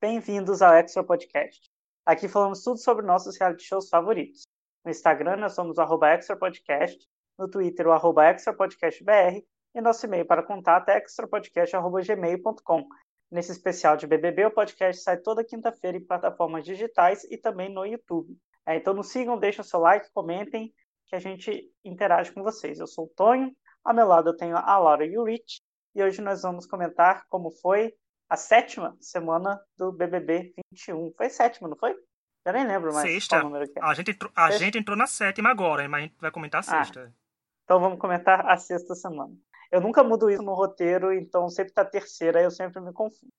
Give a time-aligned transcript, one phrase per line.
[0.00, 1.68] bem-vindos ao Extra Podcast.
[2.06, 4.42] Aqui falamos tudo sobre nossos reality shows favoritos.
[4.84, 7.04] No Instagram nós somos o Extra Podcast,
[7.36, 9.42] no Twitter o arroba extrapodcastbr
[9.74, 12.88] e nosso e-mail para contato é extrapodcast.gmail.com.
[13.28, 17.84] Nesse especial de BBB, o podcast sai toda quinta-feira em plataformas digitais e também no
[17.84, 18.38] YouTube.
[18.66, 20.72] É, então nos sigam, deixem seu like, comentem,
[21.06, 22.78] que a gente interage com vocês.
[22.78, 23.50] Eu sou o Tonho,
[23.84, 25.60] ao meu lado eu tenho a Laura e o Rich,
[25.92, 27.92] e hoje nós vamos comentar como foi
[28.28, 31.12] a sétima semana do BBB 21.
[31.16, 31.96] Foi sétima, não foi?
[32.44, 33.36] Eu nem lembro mais sexta.
[33.36, 33.82] qual número que é.
[33.82, 36.60] A, gente entrou, a gente entrou na sétima agora, mas a gente vai comentar a
[36.60, 37.04] ah, sexta.
[37.04, 37.12] Ah,
[37.64, 39.34] então vamos comentar a sexta semana.
[39.70, 43.32] Eu nunca mudo isso no roteiro, então sempre tá terceira, eu sempre me confundo.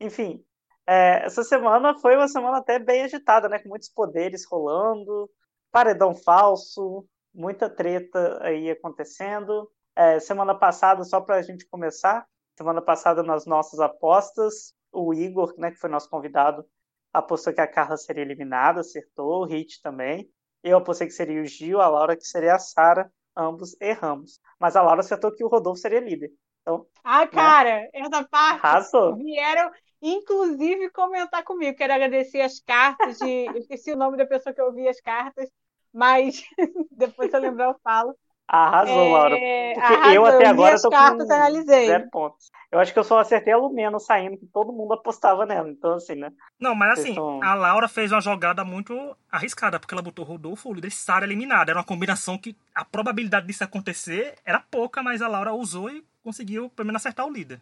[0.00, 0.44] Enfim,
[0.86, 3.58] é, essa semana foi uma semana até bem agitada, né?
[3.58, 5.30] Com muitos poderes rolando,
[5.70, 9.70] paredão falso, muita treta aí acontecendo.
[9.94, 15.54] É, semana passada, só para a gente começar, semana passada nas nossas apostas, o Igor,
[15.58, 16.64] né, que foi nosso convidado,
[17.12, 20.30] apostou que a Carla seria eliminada, acertou, o Hit também.
[20.62, 24.40] Eu apostei que seria o Gil, a Laura que seria a Sara, ambos erramos.
[24.58, 26.30] Mas a Laura acertou que o Rodolfo seria líder.
[26.62, 27.26] Então, ah, né?
[27.28, 27.90] cara, né?
[27.92, 29.16] essa parte Arrasou.
[29.16, 29.70] vieram
[30.02, 31.76] inclusive comentar comigo.
[31.76, 33.46] Quero agradecer as cartas de.
[33.46, 35.48] Eu esqueci o nome da pessoa que eu ouvi as cartas,
[35.92, 36.42] mas
[36.90, 38.16] depois se eu lembrar eu falo.
[38.48, 39.10] Arrasou, é...
[39.10, 39.36] Laura.
[39.36, 40.12] Porque arrasou.
[40.12, 41.86] eu até agora tô cartas, com analisei.
[41.86, 42.50] zero pontos.
[42.70, 45.68] Eu acho que eu só acertei a Lumena saindo, que todo mundo apostava nela.
[45.68, 46.32] Então, assim, né?
[46.58, 47.42] Não, mas assim, são...
[47.42, 51.70] a Laura fez uma jogada muito arriscada, porque ela botou Rodolfo, o líder Sara eliminada.
[51.72, 56.04] Era uma combinação que a probabilidade disso acontecer era pouca, mas a Laura usou e
[56.22, 57.60] conseguiu, pelo menos, acertar o líder.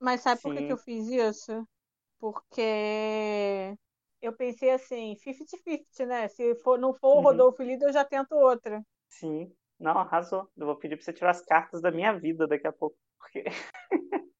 [0.00, 0.48] Mas sabe Sim.
[0.48, 1.66] por que, que eu fiz isso?
[2.18, 3.74] Porque
[4.20, 6.28] eu pensei assim, 50-50, né?
[6.28, 7.22] Se for, não for o uhum.
[7.22, 8.82] Rodolfo líder, eu já tento outra.
[9.08, 9.52] Sim.
[9.78, 10.48] Não, arrasou.
[10.56, 12.96] Eu vou pedir pra você tirar as cartas da minha vida daqui a pouco.
[13.18, 13.44] Porque...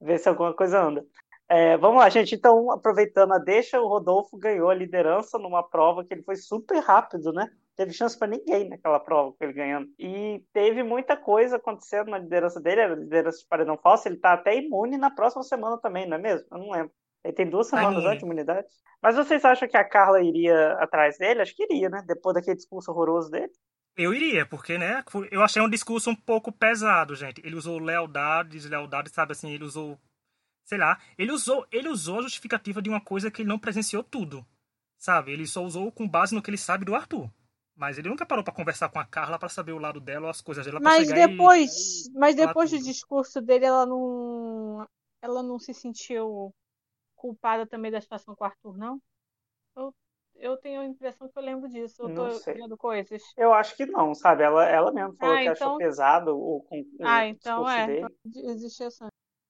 [0.00, 1.04] Ver se alguma coisa anda.
[1.48, 2.34] É, vamos lá, gente.
[2.34, 6.78] Então, aproveitando a deixa, o Rodolfo ganhou a liderança numa prova que ele foi super
[6.78, 7.48] rápido, né?
[7.76, 9.88] Teve chance para ninguém naquela prova com ele ganhando.
[9.98, 14.08] E teve muita coisa acontecendo na liderança dele, a liderança de Paredão Falso.
[14.08, 16.46] Ele tá até imune na próxima semana também, não é mesmo?
[16.50, 16.92] Eu não lembro.
[17.24, 18.66] Ele tem duas semanas antes de imunidade.
[19.00, 21.42] Mas vocês acham que a Carla iria atrás dele?
[21.42, 22.02] Acho que iria, né?
[22.06, 23.52] Depois daquele discurso horroroso dele.
[23.96, 27.44] Eu iria, porque, né, eu achei um discurso um pouco pesado, gente.
[27.44, 29.98] Ele usou lealdade, deslealdade, sabe assim, ele usou,
[30.64, 34.02] sei lá, ele usou, ele usou a justificativa de uma coisa que ele não presenciou
[34.02, 34.46] tudo,
[34.96, 35.32] sabe?
[35.32, 37.30] Ele só usou com base no que ele sabe do Arthur.
[37.74, 40.30] Mas ele nunca parou para conversar com a Carla para saber o lado dela ou
[40.30, 40.78] as coisas dela.
[40.80, 42.12] Mas depois, e...
[42.12, 44.86] mas depois do discurso dele, ela não,
[45.22, 46.54] ela não se sentiu
[47.16, 49.00] culpada também da situação com o Arthur, não?
[49.76, 49.94] Eu
[50.36, 52.02] eu tenho a impressão que eu lembro disso.
[52.02, 52.54] Eu não tô sei.
[52.54, 53.22] vendo coisas.
[53.36, 54.42] Eu acho que não, sabe?
[54.42, 55.68] Ela, ela mesmo falou ah, que então...
[55.68, 57.86] achou pesado o, o, ah, então é.
[57.86, 58.06] Dele.
[58.24, 59.06] Existe essa.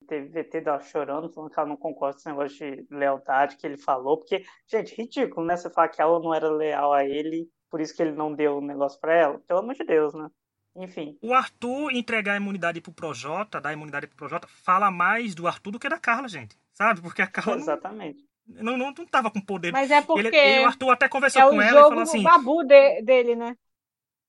[0.06, 3.66] Teve VT dela chorando, falando que ela não concorda com esse negócio de lealdade que
[3.66, 4.18] ele falou.
[4.18, 5.56] Porque, gente, ridículo, né?
[5.56, 8.56] Você falar que ela não era leal a ele, por isso que ele não deu
[8.56, 9.38] o um negócio pra ela.
[9.46, 10.28] Pelo amor de Deus, né?
[10.76, 11.18] Enfim.
[11.22, 15.46] O Arthur entregar a imunidade pro Projota, dar a imunidade pro Projota, fala mais do
[15.46, 16.56] Arthur do que da Carla, gente.
[16.72, 17.00] Sabe?
[17.00, 17.56] Porque a Carla.
[17.56, 18.22] Exatamente.
[18.22, 19.72] Não não, não, não tava com poder.
[19.72, 20.28] Mas é porque.
[20.28, 22.22] Ele, ele, o Arthur até conversou é com ela e falou assim.
[22.22, 23.56] babu de, dele, né?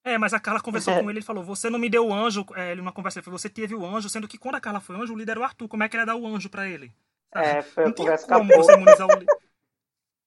[0.06, 1.02] É, mas a Carla conversou é.
[1.02, 2.46] com ele e falou: Você não me deu o anjo.
[2.56, 4.82] É, ele numa conversa ele falou: Você teve o anjo, sendo que quando a Carla
[4.82, 5.68] foi anjo, o líder era o Arthur.
[5.68, 6.92] Como é que ele ia dar o anjo pra ele?
[7.34, 9.26] É, foi não tinha como você imunizar o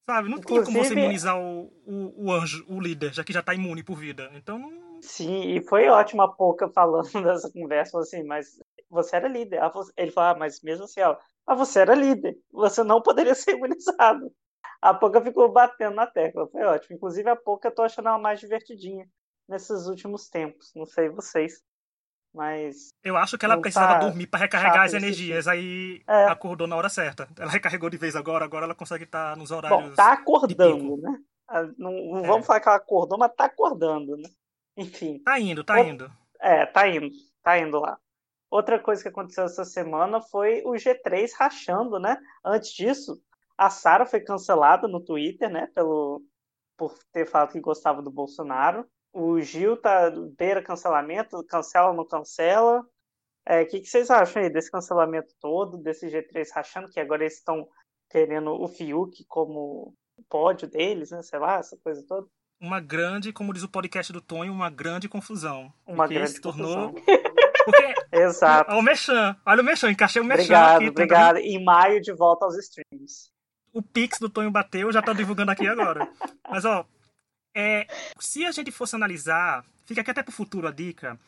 [0.09, 0.29] Sabe?
[0.29, 0.45] Não Inclusive...
[0.45, 3.83] tinha como você imunizar o, o, o, anjo, o líder, já que já tá imune
[3.83, 4.31] por vida.
[4.33, 5.01] Então não.
[5.01, 8.59] Sim, e foi ótima a Pouca falando dessa conversa, assim, mas
[8.89, 9.59] você era líder.
[9.95, 11.15] Ele falou, ah, mas mesmo assim, ó,
[11.47, 14.31] mas você era líder, você não poderia ser imunizado.
[14.81, 16.97] A Poca ficou batendo na tecla, foi ótimo.
[16.97, 19.07] Inclusive, a Poca eu tô achando ela mais divertidinha
[19.47, 20.71] nesses últimos tempos.
[20.75, 21.63] Não sei vocês,
[22.33, 22.89] mas.
[23.03, 25.49] Eu acho que ela precisava tá dormir para recarregar as energias, tipo.
[25.49, 26.25] aí é.
[26.25, 27.27] acordou na hora certa.
[27.39, 29.89] Ela recarregou de vez agora, agora ela consegue estar tá nos horários.
[29.89, 31.17] Bom, tá acordando, né?
[31.47, 32.27] Ah, não, não é.
[32.27, 34.29] vamos falar que ela acordou, mas tá acordando, né?
[34.75, 35.19] Enfim.
[35.19, 36.11] Tá indo, tá indo.
[36.39, 37.09] É, tá indo,
[37.41, 37.97] tá indo lá.
[38.49, 42.17] Outra coisa que aconteceu essa semana foi o G3 rachando, né?
[42.45, 43.21] Antes disso,
[43.57, 45.67] a Sara foi cancelada no Twitter, né?
[45.75, 46.23] Pelo,
[46.77, 48.85] por ter falado que gostava do Bolsonaro.
[49.11, 52.81] O Gil tá beira cancelamento, cancela ou não cancela.
[52.81, 52.85] O
[53.45, 57.37] é, que, que, vocês acham aí desse cancelamento todo, desse G3 rachando, que agora eles
[57.37, 57.67] estão
[58.09, 59.93] querendo o Fiuk como
[60.29, 61.21] pódio deles, né?
[61.21, 62.27] Sei lá, essa coisa toda.
[62.59, 65.71] Uma grande, como diz o podcast do Tonho, uma grande confusão.
[65.85, 67.05] Uma grande se tornou confusão.
[67.67, 67.93] Porque.
[68.11, 68.71] Exato.
[68.71, 69.35] Olha o Mechan.
[69.45, 70.89] Olha o Mechan, encaixei o Mechan obrigado, aqui.
[70.89, 71.53] Obrigado, obrigado.
[71.53, 73.29] Em maio, de volta aos streams.
[73.73, 76.07] O Pix do Tonho bateu, já tá divulgando aqui agora.
[76.49, 76.85] Mas, ó,
[77.55, 77.85] é,
[78.19, 81.19] se a gente fosse analisar, fica aqui até pro futuro a dica,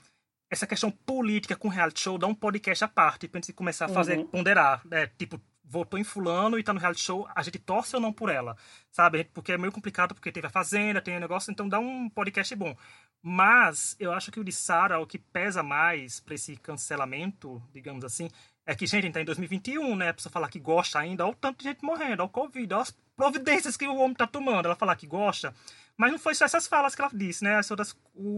[0.50, 3.90] essa questão política com reality show dá um podcast à parte pra gente começar a
[3.90, 4.28] fazer, uhum.
[4.28, 5.08] ponderar, né?
[5.18, 5.40] Tipo,
[5.70, 8.58] votou em fulano e tá no reality show, a gente torce ou não por ela,
[8.92, 9.24] sabe?
[9.26, 12.10] Porque é meio complicado, porque teve a Fazenda, tem o um negócio, então dá um
[12.10, 12.76] podcast bom.
[13.22, 18.04] Mas eu acho que o de Sara, o que pesa mais para esse cancelamento, digamos
[18.04, 18.30] assim,
[18.70, 20.10] é que, gente, a gente tá em 2021, né?
[20.10, 22.72] A pessoa falar que gosta ainda, olha o tanto de gente morrendo, olha o Covid,
[22.72, 24.68] olha as providências que o homem tá tomando.
[24.68, 25.56] Ela falar que gosta.
[25.98, 27.64] Mas não foi só essas falas que ela disse, né?
[27.64, 27.98] São das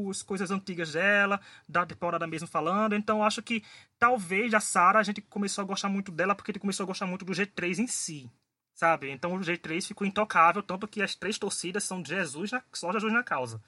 [0.09, 1.37] as coisas antigas dela,
[1.67, 2.95] da temporada mesmo falando.
[2.95, 3.61] Então, acho que
[3.99, 6.87] talvez a Sara a gente começou a gostar muito dela porque a gente começou a
[6.87, 8.31] gostar muito do G3 em si,
[8.73, 9.11] sabe?
[9.11, 12.93] Então, o G3 ficou intocável, tanto que as três torcidas são de Jesus, na, só
[12.93, 13.61] Jesus na causa.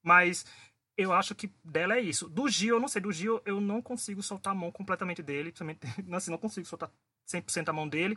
[0.00, 0.46] Mas
[0.96, 2.28] eu acho que dela é isso.
[2.28, 5.50] Do Gil, eu não sei, do Gil eu não consigo soltar a mão completamente dele,
[5.50, 5.80] principalmente,
[6.12, 6.90] assim, não consigo soltar
[7.28, 8.16] 100% a mão dele,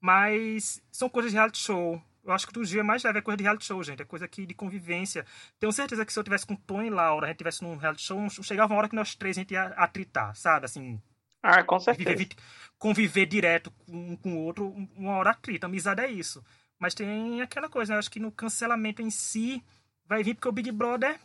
[0.00, 2.00] mas são coisas de reality show.
[2.22, 4.04] Eu acho que do Gil é mais leve, é coisa de reality show, gente, é
[4.04, 5.24] coisa aqui de convivência.
[5.58, 8.02] Tenho certeza que se eu tivesse com Tom e Laura, a gente tivesse num reality
[8.02, 11.00] show, chegava uma hora que nós três a gente ia atritar, sabe, assim...
[11.42, 12.10] Ah, com certeza.
[12.10, 12.36] Viver,
[12.78, 16.44] conviver direto um com o outro, uma hora atrita, amizade é isso.
[16.78, 17.96] Mas tem aquela coisa, né?
[17.96, 19.64] eu acho que no cancelamento em si
[20.04, 21.18] vai vir porque o Big Brother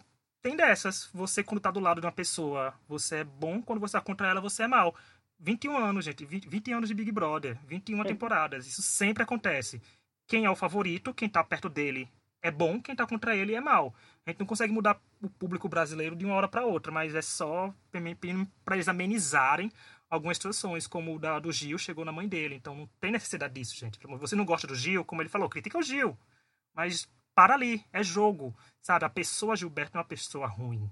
[0.45, 1.09] tem dessas.
[1.11, 4.27] Você, quando tá do lado de uma pessoa, você é bom, quando você tá contra
[4.27, 4.95] ela, você é mal.
[5.39, 6.23] 21 anos, gente.
[6.23, 7.57] 20, 20 anos de Big Brother.
[7.65, 8.05] 21 é.
[8.05, 8.67] temporadas.
[8.67, 9.81] Isso sempre acontece.
[10.27, 12.07] Quem é o favorito, quem tá perto dele
[12.43, 13.95] é bom, quem tá contra ele é mal.
[14.23, 17.23] A gente não consegue mudar o público brasileiro de uma hora para outra, mas é
[17.23, 17.73] só
[18.63, 19.71] para eles amenizarem
[20.07, 22.53] algumas situações, como o da, do Gil chegou na mãe dele.
[22.53, 23.97] Então não tem necessidade disso, gente.
[24.19, 26.15] Você não gosta do Gil, como ele falou, critica o Gil.
[26.71, 29.05] Mas para ali, é jogo, sabe?
[29.05, 30.89] A pessoa Gilberto é uma pessoa ruim,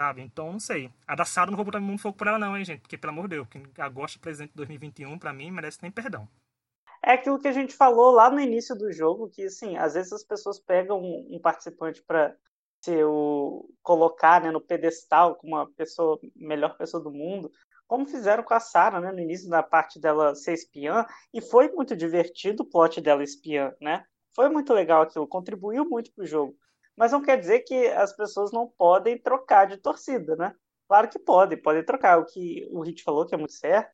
[0.00, 0.22] sabe?
[0.22, 0.90] Então, não sei.
[1.06, 2.80] A da Sara não vou botar muito fogo por ela não, hein, gente?
[2.80, 3.62] Porque, pelo amor de Deus, quem
[3.92, 6.28] gosta presidente de 2021, para mim, merece nem perdão.
[7.04, 10.12] É aquilo que a gente falou lá no início do jogo, que, assim, às vezes
[10.12, 12.34] as pessoas pegam um, participante para
[12.82, 17.50] ser o colocar né, no pedestal como a pessoa melhor pessoa do mundo,
[17.86, 21.70] como fizeram com a Sarah, né, no início da parte dela ser espiã, e foi
[21.72, 24.04] muito divertido o plot dela espiã, né?
[24.34, 26.56] Foi muito legal aquilo, contribuiu muito para o jogo.
[26.96, 30.54] Mas não quer dizer que as pessoas não podem trocar de torcida, né?
[30.88, 32.18] Claro que podem, podem trocar.
[32.18, 33.92] O que o Hit falou, que é muito certo,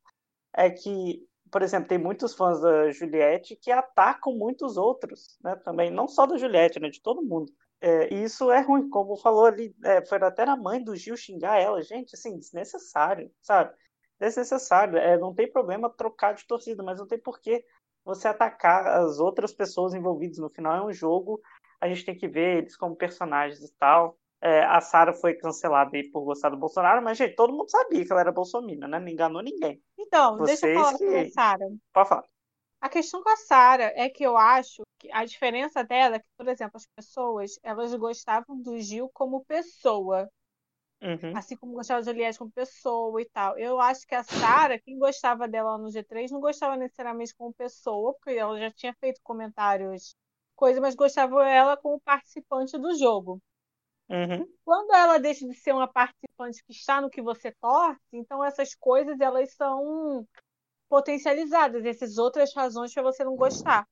[0.53, 5.55] é que, por exemplo, tem muitos fãs da Juliette que atacam muitos outros, né?
[5.57, 6.89] Também, não só da Juliette, né?
[6.89, 7.51] De todo mundo.
[7.79, 11.17] É, e isso é ruim, como falou ali, é, foi até a mãe do Gil
[11.17, 13.73] xingar ela, gente, assim, desnecessário, sabe?
[14.19, 17.65] Desnecessário, é, não tem problema trocar de torcida, mas não tem porquê
[18.03, 20.37] você atacar as outras pessoas envolvidas.
[20.37, 21.41] No final é um jogo,
[21.79, 24.17] a gente tem que ver eles como personagens e tal.
[24.43, 28.03] É, a Sara foi cancelada aí por gostar do Bolsonaro, mas, gente, todo mundo sabia
[28.03, 28.99] que ela era bolsominion, né?
[28.99, 29.79] Não enganou ninguém.
[29.99, 31.05] Então, Vocês deixa eu falar que...
[31.05, 31.65] sobre a Sara.
[31.93, 32.23] Pode falar.
[32.81, 36.25] A questão com a Sara é que eu acho que a diferença dela é que,
[36.35, 40.27] por exemplo, as pessoas, elas gostavam do Gil como pessoa.
[41.01, 41.35] Uhum.
[41.35, 43.57] Assim como gostava de Juliette como pessoa e tal.
[43.57, 48.13] Eu acho que a Sara, quem gostava dela no G3, não gostava necessariamente como pessoa,
[48.13, 50.15] porque ela já tinha feito comentários,
[50.55, 53.41] coisa, mas gostava ela como participante do jogo.
[54.09, 54.45] Uhum.
[54.63, 58.75] Quando ela deixa de ser uma participante que está no que você torce, então essas
[58.75, 60.27] coisas elas são
[60.87, 63.87] potencializadas, essas outras razões para você não gostar.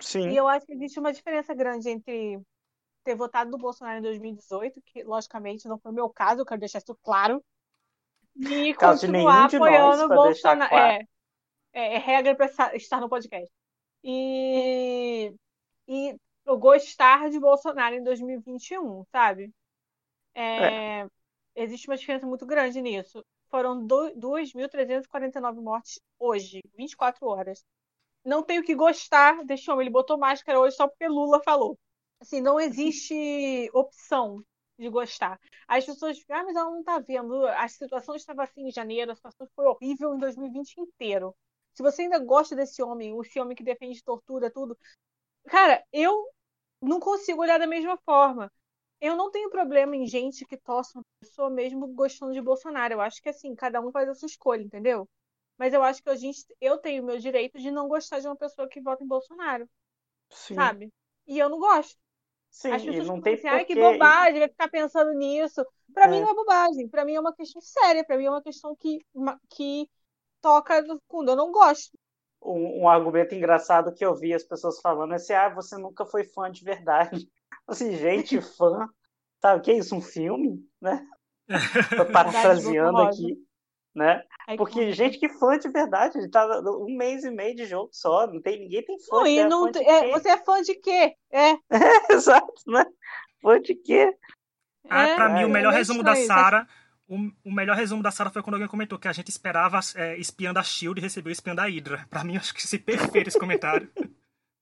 [0.00, 0.30] Sim.
[0.30, 2.40] E eu acho que existe uma diferença grande entre
[3.04, 6.60] ter votado no Bolsonaro em 2018, que logicamente não foi o meu caso, eu quero
[6.60, 7.44] deixar isso claro.
[8.36, 10.70] E caso continuar apoiando o Bolsonaro.
[10.70, 10.92] Claro.
[10.92, 11.06] É,
[11.72, 13.50] é, é, regra para estar no podcast.
[14.02, 15.32] E,
[15.86, 19.52] e eu gostar de Bolsonaro em 2021, sabe?
[20.34, 21.06] É, é.
[21.54, 23.24] Existe uma diferença muito grande nisso.
[23.48, 27.64] Foram 2.349 mortes hoje, 24 horas.
[28.24, 29.84] Não tenho que gostar desse homem.
[29.84, 31.78] Ele botou máscara hoje só porque Lula falou.
[32.24, 34.42] Assim, não existe opção
[34.78, 35.38] de gostar.
[35.68, 37.46] As pessoas ficam, ah, mas ela não tá vendo.
[37.48, 41.36] A situação estava assim em janeiro, a situação foi horrível em 2020 inteiro.
[41.74, 44.76] Se você ainda gosta desse homem, esse homem que defende tortura, tudo.
[45.48, 46.30] Cara, eu
[46.80, 48.50] não consigo olhar da mesma forma.
[49.02, 52.94] Eu não tenho problema em gente que torce uma pessoa mesmo gostando de Bolsonaro.
[52.94, 55.06] Eu acho que assim, cada um faz a sua escolha, entendeu?
[55.58, 58.26] Mas eu acho que a gente, eu tenho o meu direito de não gostar de
[58.26, 59.68] uma pessoa que vota em Bolsonaro.
[60.30, 60.54] Sim.
[60.54, 60.90] Sabe?
[61.26, 62.03] E eu não gosto.
[62.54, 65.66] Sim, As pessoas não tem assim, Ai, que bobagem, vai ficar pensando nisso.
[65.92, 66.08] Para é.
[66.08, 68.76] mim não é bobagem, para mim é uma questão séria, para mim é uma questão
[68.76, 69.04] que,
[69.50, 69.90] que
[70.40, 71.98] toca no fundo, eu não gosto.
[72.40, 76.06] Um, um, argumento engraçado que eu vi as pessoas falando é assim, ah, você nunca
[76.06, 77.28] foi fã de verdade.
[77.66, 78.86] Assim, gente, fã,
[79.40, 79.96] sabe o que é isso?
[79.96, 81.02] Um filme, né?
[82.12, 83.42] Parafraseando aqui
[83.94, 84.22] né?
[84.56, 88.26] Porque gente que fã de verdade, ele tá um mês e meio de jogo só,
[88.26, 89.16] não tem ninguém tem fã.
[89.16, 91.14] Não, e é não, fã é, você é fã de quê?
[91.30, 91.50] É.
[91.50, 91.58] é
[92.12, 92.84] exato, né?
[93.40, 94.14] Fã de quê?
[94.88, 96.66] Ah, pra é, mim, o melhor resumo da Sara,
[97.08, 100.16] o, o melhor resumo da Sarah foi quando alguém comentou que a gente esperava é,
[100.16, 102.06] espiando a Shield e recebeu espiando a Hydra.
[102.08, 103.90] Pra mim, acho que se perfeito esse comentário.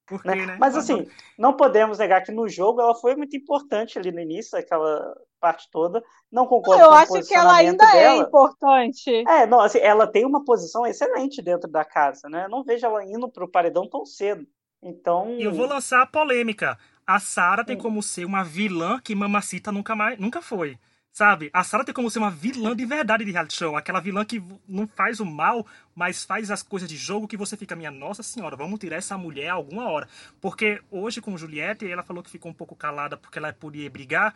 [0.07, 0.47] Porque, né?
[0.47, 0.57] né?
[0.61, 1.09] Mas assim,
[1.39, 5.69] não podemos negar que no jogo ela foi muito importante ali no início, aquela parte
[5.71, 6.03] toda.
[6.31, 8.15] Não concordo Eu com acho que ela ainda é dela.
[8.15, 9.25] é importante.
[9.29, 12.47] É, não, assim, ela tem uma posição excelente dentro da casa, né?
[12.49, 14.47] não vejo ela indo pro paredão tão cedo.
[14.81, 15.37] Então.
[15.39, 16.79] Eu vou lançar a polêmica.
[17.07, 17.81] A Sarah tem hum.
[17.81, 20.79] como ser uma vilã que Mamacita nunca mais nunca foi.
[21.13, 21.51] Sabe?
[21.53, 23.77] A Sarah tem como ser uma vilã de verdade de reality show.
[23.77, 27.55] Aquela vilã que não faz o mal, mas faz as coisas de jogo que você
[27.55, 30.09] fica, minha nossa senhora, vamos tirar essa mulher alguma hora.
[30.41, 34.35] Porque hoje com Juliette, ela falou que ficou um pouco calada porque ela podia brigar.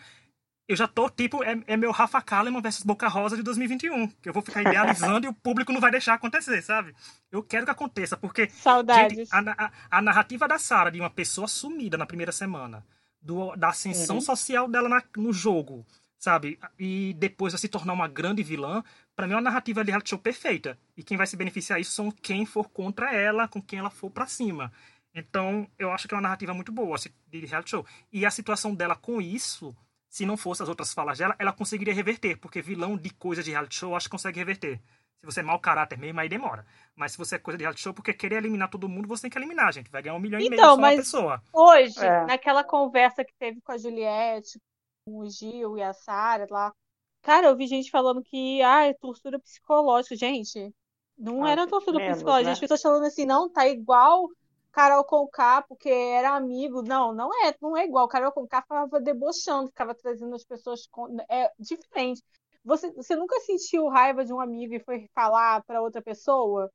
[0.69, 4.09] Eu já tô, tipo, é, é meu Rafa Kalimann versus Boca Rosa de 2021.
[4.09, 6.95] Que eu vou ficar idealizando e o público não vai deixar acontecer, sabe?
[7.31, 8.49] Eu quero que aconteça, porque.
[8.49, 9.17] Saudades.
[9.17, 12.85] Gente, a, a, a, narrativa da Sarah de uma pessoa sumida na primeira semana,
[13.23, 14.23] do, da ascensão uhum.
[14.23, 15.87] social dela na, no jogo
[16.19, 16.59] sabe?
[16.79, 18.83] E depois vai se tornar uma grande vilã.
[19.15, 20.77] Para mim é uma narrativa de reality show perfeita.
[20.97, 24.11] E quem vai se beneficiar disso são quem for contra ela, com quem ela for
[24.11, 24.73] para cima.
[25.15, 26.97] Então, eu acho que é uma narrativa muito boa
[27.29, 27.87] de reality show.
[28.13, 29.75] E a situação dela com isso,
[30.17, 33.51] se não fosse as outras falas dela, ela conseguiria reverter, porque vilão de coisa de
[33.51, 34.81] reality show, eu acho que consegue reverter.
[35.19, 36.65] Se você é mau caráter mesmo, aí demora.
[36.95, 39.31] Mas se você é coisa de reality show, porque querer eliminar todo mundo, você tem
[39.31, 39.91] que eliminar, gente.
[39.91, 41.43] Vai ganhar um milhão então, e meio só mas uma pessoa.
[41.53, 42.25] Hoje, é.
[42.25, 44.59] naquela conversa que teve com a Juliette,
[45.05, 46.73] com o Gil e a Sara lá.
[47.21, 50.17] Cara, eu vi gente falando que ah, é tortura psicológica.
[50.17, 50.73] Gente,
[51.19, 52.47] não ah, era tortura menos, psicológica.
[52.47, 52.53] Né?
[52.53, 54.31] As pessoas falando assim, não, tá igual
[54.77, 56.83] Carol Conká, porque era amigo.
[56.83, 58.07] Não, não é, não é igual.
[58.07, 60.87] Carol Conká ficava debochando, ficava trazendo as pessoas.
[61.31, 62.23] É diferente.
[62.63, 66.71] Você, você nunca sentiu raiva de um amigo e foi falar para outra pessoa?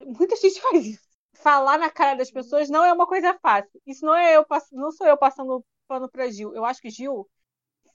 [0.00, 1.02] Muita gente faz isso.
[1.34, 3.80] Falar na cara das pessoas não é uma coisa fácil.
[3.84, 6.54] Isso não é eu não sou eu passando pano para Gil.
[6.54, 7.28] Eu acho que Gil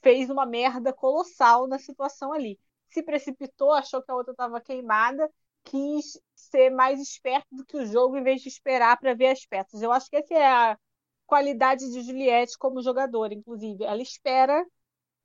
[0.02, 2.60] fez uma merda colossal na situação ali.
[2.90, 5.30] Se precipitou, achou que a outra estava queimada,
[5.66, 9.44] quis ser mais esperto do que o jogo em vez de esperar para ver as
[9.44, 9.82] peças.
[9.82, 10.78] Eu acho que essa é a
[11.26, 13.84] qualidade de Juliette como jogadora, inclusive.
[13.84, 14.64] Ela espera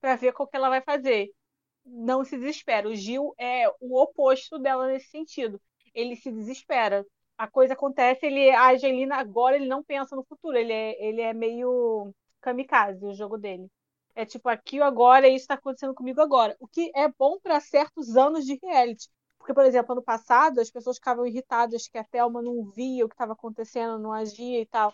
[0.02, 1.30] para ver o que ela vai fazer.
[1.86, 2.90] Não se desespera.
[2.90, 5.62] O Gil é o oposto dela nesse sentido.
[5.94, 7.06] Ele se desespera.
[7.38, 10.58] A coisa acontece, ele age ali agora, ele não pensa no futuro.
[10.58, 13.68] Ele é, ele é meio kamikaze, o jogo dele.
[14.16, 16.56] É tipo, aqui agora, isso está acontecendo comigo agora.
[16.60, 19.08] O que é bom para certos anos de reality.
[19.42, 23.10] Porque, por exemplo, ano passado, as pessoas ficavam irritadas que a Thelma não via o
[23.10, 24.94] que estava acontecendo, não agia e tal.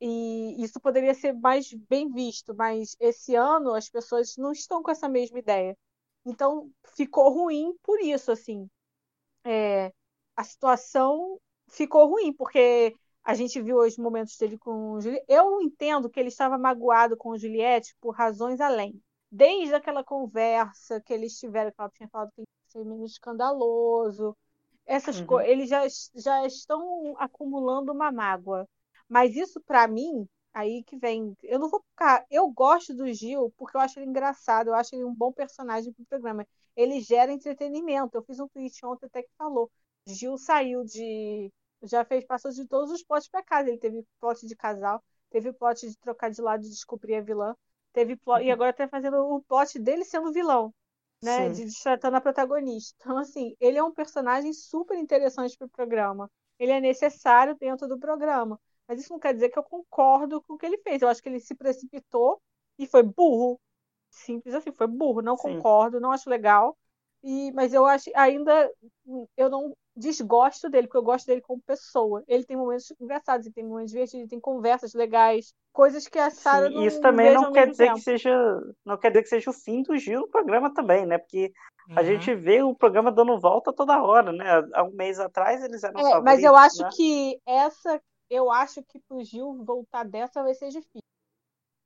[0.00, 4.90] E isso poderia ser mais bem visto, mas esse ano as pessoas não estão com
[4.92, 5.76] essa mesma ideia.
[6.24, 8.70] Então, ficou ruim por isso, assim.
[9.44, 9.92] É,
[10.36, 12.94] a situação ficou ruim, porque
[13.24, 15.26] a gente viu os momentos dele com o Juliette.
[15.28, 19.02] Eu entendo que ele estava magoado com o Juliette por razões além.
[19.30, 24.36] Desde aquela conversa que eles tiveram, que ela tinha falado que ser menos escandaloso.
[24.86, 25.26] Essas uhum.
[25.26, 25.82] coisas, eles já,
[26.14, 28.68] já estão acumulando uma mágoa.
[29.08, 31.36] Mas isso, para mim, aí que vem.
[31.42, 32.24] Eu não vou ficar.
[32.30, 35.92] Eu gosto do Gil porque eu acho ele engraçado, eu acho ele um bom personagem
[35.92, 36.46] pro programa.
[36.76, 38.16] Ele gera entretenimento.
[38.16, 39.70] Eu fiz um tweet ontem até que falou.
[40.06, 43.68] Gil saiu de já fez, passou de todos os potes para casa.
[43.68, 47.54] Ele teve plot de casal, teve plot de trocar de lado e descobrir a vilã,
[47.92, 48.46] teve plot, uhum.
[48.46, 50.74] e agora tá fazendo o plot dele sendo vilão,
[51.22, 51.48] né?
[51.48, 51.66] Sim.
[51.66, 52.96] De tratando a protagonista.
[53.00, 56.30] Então, assim, ele é um personagem super interessante pro programa.
[56.58, 58.58] Ele é necessário dentro do programa.
[58.86, 61.02] Mas isso não quer dizer que eu concordo com o que ele fez.
[61.02, 62.40] Eu acho que ele se precipitou
[62.78, 63.60] e foi burro.
[64.10, 65.22] Simples assim, foi burro.
[65.22, 65.56] Não Sim.
[65.56, 66.76] concordo, não acho legal.
[67.22, 68.72] E, mas eu acho ainda
[69.36, 72.24] eu não desgosto dele, porque eu gosto dele como pessoa.
[72.26, 76.30] Ele tem momentos engraçados, ele tem momentos divertidos, ele tem conversas legais, coisas que a
[76.30, 77.96] Sarah não Isso também não quer dizer tempo.
[77.96, 78.32] que seja,
[78.84, 81.18] não quer dizer que seja o fim do Gil no programa também, né?
[81.18, 81.52] Porque
[81.88, 81.98] uhum.
[81.98, 84.44] a gente vê o programa dando volta toda hora, né?
[84.72, 86.88] Há um mês atrás eles eram é, Mas eu acho né?
[86.96, 91.00] que essa, eu acho que pro Gil voltar dessa vai ser difícil.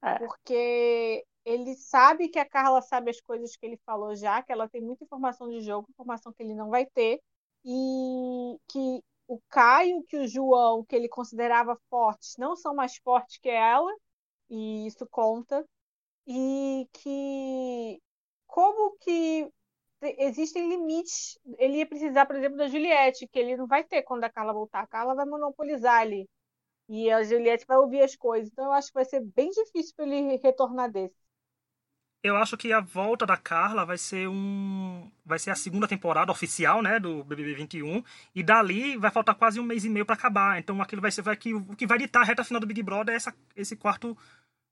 [0.02, 0.18] É.
[0.18, 4.68] Porque ele sabe que a Carla sabe as coisas que ele falou já, que ela
[4.68, 7.20] tem muita informação de jogo, informação que ele não vai ter
[7.64, 13.38] e que o Caio, que o João, que ele considerava fortes, não são mais fortes
[13.38, 13.90] que ela,
[14.50, 15.66] e isso conta,
[16.26, 18.00] e que
[18.46, 19.50] como que
[20.18, 24.24] existem limites, ele ia precisar, por exemplo, da Juliette, que ele não vai ter quando
[24.24, 26.28] a Carla voltar, a Carla vai monopolizar ali,
[26.88, 29.94] e a Juliette vai ouvir as coisas, então eu acho que vai ser bem difícil
[29.96, 31.16] para ele retornar desse
[32.24, 36.32] eu acho que a volta da Carla vai ser um vai ser a segunda temporada
[36.32, 38.02] oficial, né, do BBB 21,
[38.34, 40.58] e dali vai faltar quase um mês e meio para acabar.
[40.58, 42.82] Então aquilo vai ser vai que o que vai ditar a reta final do Big
[42.82, 44.16] Brother é essa, esse quarto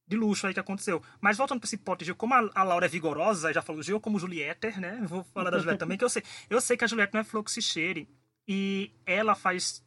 [0.08, 1.02] de luxo aí que aconteceu.
[1.20, 4.00] Mas voltando para esse pote de como a, a, Laura é vigorosa, já falou Gil
[4.00, 5.02] como Juliette, né?
[5.04, 6.22] Vou falar da Juliette também, que eu sei.
[6.48, 8.08] Eu sei que a Juliette não é flor que se cheire.
[8.48, 9.84] E ela faz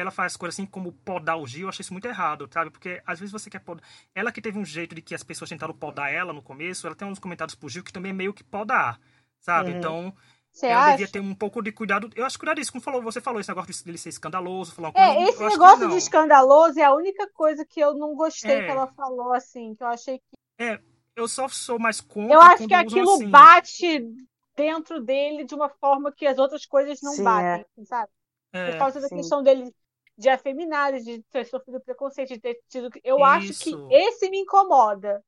[0.00, 2.70] ela faz coisas assim como podar o Gil, eu achei isso muito errado, sabe?
[2.70, 3.82] Porque às vezes você quer podar.
[4.14, 6.96] Ela que teve um jeito de que as pessoas tentaram podar ela no começo, ela
[6.96, 9.00] tem uns comentários pro Gil que também é meio que podar,
[9.40, 9.70] sabe?
[9.70, 9.78] Uhum.
[9.78, 10.14] Então,
[10.52, 10.90] você ela acha?
[10.92, 12.10] devia ter um pouco de cuidado.
[12.14, 14.92] Eu acho que cuidado isso, como falou, você falou esse negócio dele ser escandaloso, falou
[14.94, 18.64] É, coisa, esse negócio de escandaloso é a única coisa que eu não gostei é.
[18.64, 20.36] que ela falou, assim, que eu achei que.
[20.58, 20.80] É,
[21.16, 22.34] eu só sou mais contra.
[22.34, 23.30] Eu acho que aquilo assim.
[23.30, 24.06] bate
[24.56, 27.84] dentro dele de uma forma que as outras coisas não sim, batem, é.
[27.84, 28.10] sabe?
[28.52, 29.72] É, Por causa da questão dele
[30.18, 32.90] de afeminado, de ter sofrido preconceito, de ter tido.
[33.04, 33.24] Eu Isso.
[33.24, 35.24] acho que esse me incomoda.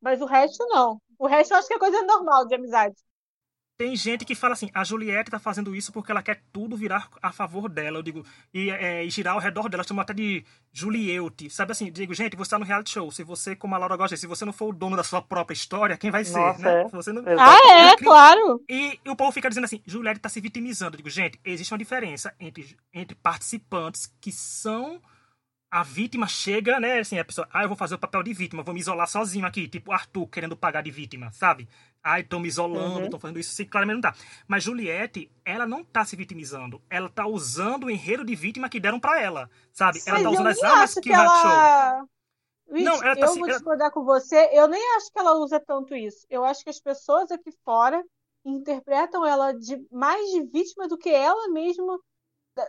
[0.00, 1.00] Mas o resto não.
[1.18, 2.94] O resto eu acho que é coisa normal de amizade.
[3.76, 7.08] Tem gente que fala assim, a Juliette tá fazendo isso porque ela quer tudo virar
[7.20, 7.98] a favor dela.
[7.98, 9.82] Eu digo, e, é, e girar ao redor dela.
[9.82, 11.50] Chama até de Julieute.
[11.50, 13.10] Sabe assim, digo, gente, você tá no reality show.
[13.10, 15.54] Se você, como a Laura gosta, se você não for o dono da sua própria
[15.54, 16.82] história, quem vai ser, Nossa, né?
[16.82, 16.88] É.
[16.88, 17.24] Você não...
[17.36, 18.62] Ah, é, claro.
[18.68, 20.94] E, e, o povo fica dizendo assim, Juliette tá se vitimizando.
[20.94, 25.02] Eu digo, gente, existe uma diferença entre, entre participantes que são
[25.74, 27.00] a vítima chega, né?
[27.00, 29.44] Assim, a pessoa, ah, eu vou fazer o papel de vítima, vou me isolar sozinho
[29.44, 31.68] aqui, tipo Arthur querendo pagar de vítima, sabe?
[32.00, 33.10] Ai, tô me isolando, uhum.
[33.10, 34.14] tô fazendo isso, sim, claramente não tá.
[34.46, 38.78] Mas Juliette, ela não tá se vitimizando, ela tá usando o enredo de vítima que
[38.78, 40.00] deram para ela, sabe?
[40.06, 41.98] Ela tá usando as armas que, que ela...
[41.98, 42.08] show.
[42.70, 43.58] Vixe, não, ela tá, eu assim, vou ela...
[43.58, 46.24] discordar com você, eu nem acho que ela usa tanto isso.
[46.30, 48.00] Eu acho que as pessoas aqui fora
[48.44, 51.98] interpretam ela de mais de vítima do que ela mesma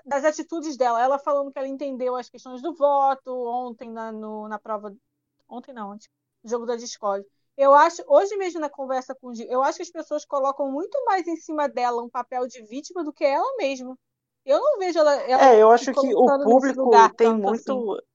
[0.06, 1.02] das atitudes dela.
[1.02, 4.96] Ela falando que ela entendeu as questões do voto ontem na, no, na prova.
[5.48, 6.08] Ontem não, ontem,
[6.44, 7.26] no jogo da Discord.
[7.58, 10.70] Eu acho, hoje mesmo na conversa com o Gil, eu acho que as pessoas colocam
[10.70, 13.98] muito mais em cima dela um papel de vítima do que ela mesma.
[14.46, 15.16] Eu não vejo ela.
[15.22, 17.94] ela é, eu acho que o público tem muito.
[17.94, 18.06] Assim.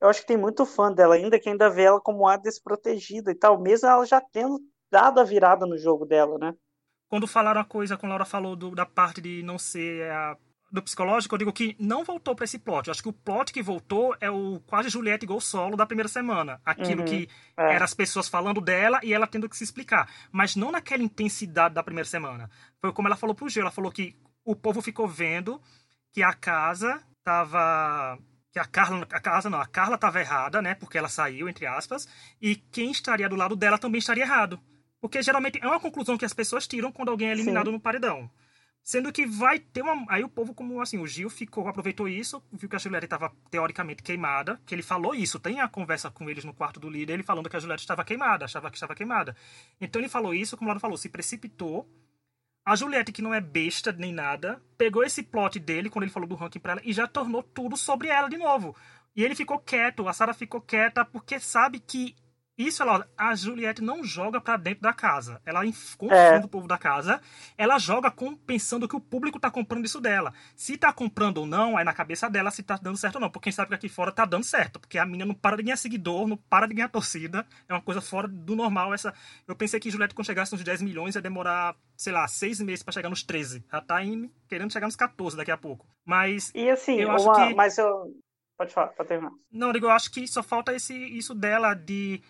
[0.00, 3.30] Eu acho que tem muito fã dela ainda, que ainda vê ela como a desprotegida
[3.30, 6.54] e tal, mesmo ela já tendo dado a virada no jogo dela, né?
[7.08, 10.36] Quando falaram a coisa, quando a Laura falou do, da parte de não ser a
[10.74, 12.88] do psicológico, eu digo que não voltou para esse plot.
[12.88, 16.08] Eu acho que o plot que voltou é o quase Juliette Gol solo da primeira
[16.08, 16.60] semana.
[16.64, 17.74] Aquilo uhum, que é.
[17.74, 20.10] era as pessoas falando dela e ela tendo que se explicar.
[20.32, 22.50] Mas não naquela intensidade da primeira semana.
[22.80, 23.62] Foi como ela falou pro Gil.
[23.62, 25.62] Ela falou que o povo ficou vendo
[26.12, 28.18] que a casa tava
[28.52, 30.74] que a Carla, a casa não, a Carla estava errada, né?
[30.74, 32.08] Porque ela saiu, entre aspas,
[32.40, 34.60] e quem estaria do lado dela também estaria errado.
[35.00, 37.72] Porque geralmente é uma conclusão que as pessoas tiram quando alguém é eliminado Sim.
[37.72, 38.30] no paredão.
[38.84, 40.04] Sendo que vai ter uma.
[40.10, 43.32] Aí o povo, como assim, o Gil ficou, aproveitou isso, viu que a Juliette estava
[43.50, 47.14] teoricamente queimada, que ele falou isso, tem a conversa com eles no quarto do líder,
[47.14, 49.34] ele falando que a Juliette estava queimada, achava que estava queimada.
[49.80, 51.88] Então ele falou isso, como o Laura falou, se precipitou.
[52.62, 56.28] A Juliette, que não é besta nem nada, pegou esse plot dele, quando ele falou
[56.28, 58.76] do ranking pra ela, e já tornou tudo sobre ela de novo.
[59.16, 62.14] E ele ficou quieto, a Sarah ficou quieta, porque sabe que
[62.56, 65.40] isso, ela, a Juliette não joga para dentro da casa.
[65.44, 65.62] Ela
[65.98, 66.38] confunde é.
[66.38, 67.20] o povo da casa.
[67.58, 70.32] Ela joga com, pensando que o público tá comprando isso dela.
[70.54, 73.28] Se tá comprando ou não, é na cabeça dela se tá dando certo ou não.
[73.28, 74.78] Porque quem sabe que aqui fora tá dando certo.
[74.78, 77.44] Porque a menina não para de ganhar seguidor, não para de ganhar torcida.
[77.68, 78.94] É uma coisa fora do normal.
[78.94, 79.12] essa
[79.48, 82.84] Eu pensei que Juliette, quando chegasse nos 10 milhões, ia demorar, sei lá, seis meses
[82.84, 83.64] para chegar nos 13.
[83.72, 85.88] Ela tá indo, querendo chegar nos 14 daqui a pouco.
[86.04, 86.52] Mas.
[86.54, 87.16] E assim, eu uma...
[87.16, 87.54] acho que.
[87.54, 88.14] Mas eu.
[88.56, 89.32] Pode falar, pode terminar.
[89.50, 92.22] Não, digo, eu acho que só falta esse, isso dela de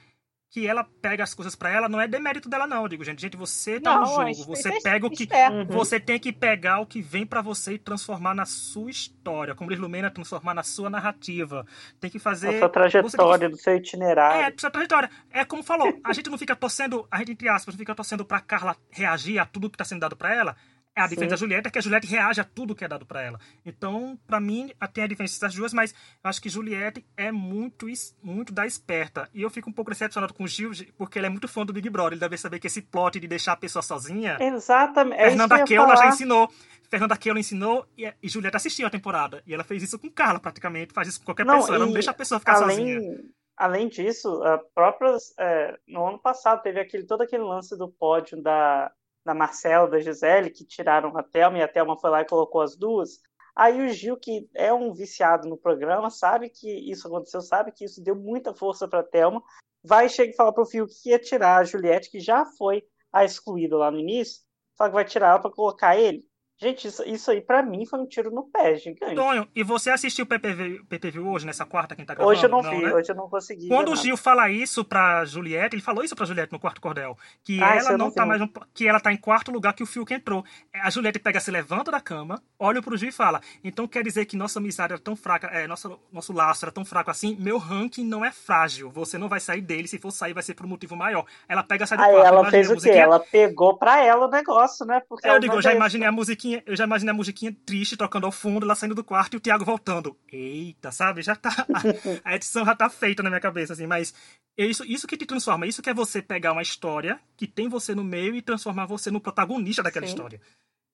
[0.54, 3.20] que ela pega as coisas para ela, não é demérito dela não, eu digo, gente,
[3.20, 5.66] gente, você tá não, no jogo, você pega o que uhum.
[5.66, 9.68] você tem que pegar o que vem para você e transformar na sua história, como
[9.68, 11.66] diz Lumena, transformar na sua narrativa.
[11.98, 13.56] Tem que fazer a sua trajetória, que...
[13.56, 14.42] do seu itinerário.
[14.42, 15.10] É, sua trajetória.
[15.32, 18.24] É como falou, a gente não fica torcendo, a gente entre aspas, não fica torcendo
[18.24, 20.56] para Carla reagir a tudo que tá sendo dado para ela.
[20.96, 21.40] É a diferença Sim.
[21.40, 23.40] da Juliette é que a Juliette reage a tudo que é dado para ela.
[23.66, 27.86] Então, para mim, tem a diferença das duas, mas eu acho que Juliette é muito,
[28.22, 29.28] muito da esperta.
[29.34, 31.72] E eu fico um pouco decepcionado com o Gil, porque ele é muito fã do
[31.72, 32.12] Big Brother.
[32.12, 34.36] Ele deve saber que esse plot de deixar a pessoa sozinha.
[34.40, 35.20] Exatamente.
[35.20, 36.48] É Fernanda Keula já ensinou.
[36.88, 39.42] Fernanda Keula ensinou e, e Juliette assistiu a temporada.
[39.44, 40.94] E ela fez isso com Carla, praticamente.
[40.94, 41.74] Faz isso com qualquer não, pessoa.
[41.74, 42.76] Ela não deixa a pessoa ficar além...
[42.76, 43.20] sozinha.
[43.56, 48.40] Além disso, a próprias, é, no ano passado teve aquele, todo aquele lance do pódio
[48.42, 48.90] da,
[49.24, 52.60] da Marcela, da Gisele, que tiraram a Thelma, e a Thelma foi lá e colocou
[52.60, 53.20] as duas.
[53.56, 57.84] Aí o Gil, que é um viciado no programa, sabe que isso aconteceu, sabe que
[57.84, 59.42] isso deu muita força para a Thelma,
[59.82, 62.82] vai chegar e falar para o Fio que ia tirar a Juliette, que já foi
[63.12, 64.42] a excluída lá no início,
[64.76, 66.26] só que vai tirar ela para colocar ele.
[66.56, 69.16] Gente, isso, isso aí pra mim foi um tiro no pé, gigante.
[69.16, 72.32] Tonho, e você assistiu o PPV, PPV hoje, nessa quarta, quem tá gravando?
[72.32, 72.94] Hoje eu não, não vi, né?
[72.94, 73.66] hoje eu não consegui.
[73.66, 77.18] Quando o Gil fala isso pra Juliette, ele falou isso pra Juliette no quarto cordel,
[77.42, 79.82] que ah, ela não, não tá mais um, que ela tá em quarto lugar que
[79.82, 80.44] o Fiuk entrou.
[80.72, 84.24] A Juliette pega, se levanta da cama, olha pro Gil e fala, então quer dizer
[84.24, 87.58] que nossa amizade era tão fraca, é, nosso, nosso laço era tão fraco assim, meu
[87.58, 90.66] ranking não é frágil, você não vai sair dele, se for sair vai ser por
[90.66, 91.26] um motivo maior.
[91.48, 92.26] Ela pega, sai do Aí quarto.
[92.28, 92.90] ela fez o quê?
[92.90, 95.02] Ela pegou pra ela o negócio, né?
[95.08, 97.96] Porque é, eu digo, eu já imaginei a musiquinha, eu já imaginei a musiquinha triste
[97.96, 100.16] tocando ao fundo, ela saindo do quarto e o Thiago voltando.
[100.30, 101.22] Eita, sabe?
[101.22, 101.50] Já tá.
[102.22, 104.14] A, edição já tá feita na minha cabeça, assim, mas
[104.56, 107.94] isso, isso que te transforma, isso que é você pegar uma história que tem você
[107.94, 110.12] no meio e transformar você no protagonista daquela Sim.
[110.12, 110.40] história.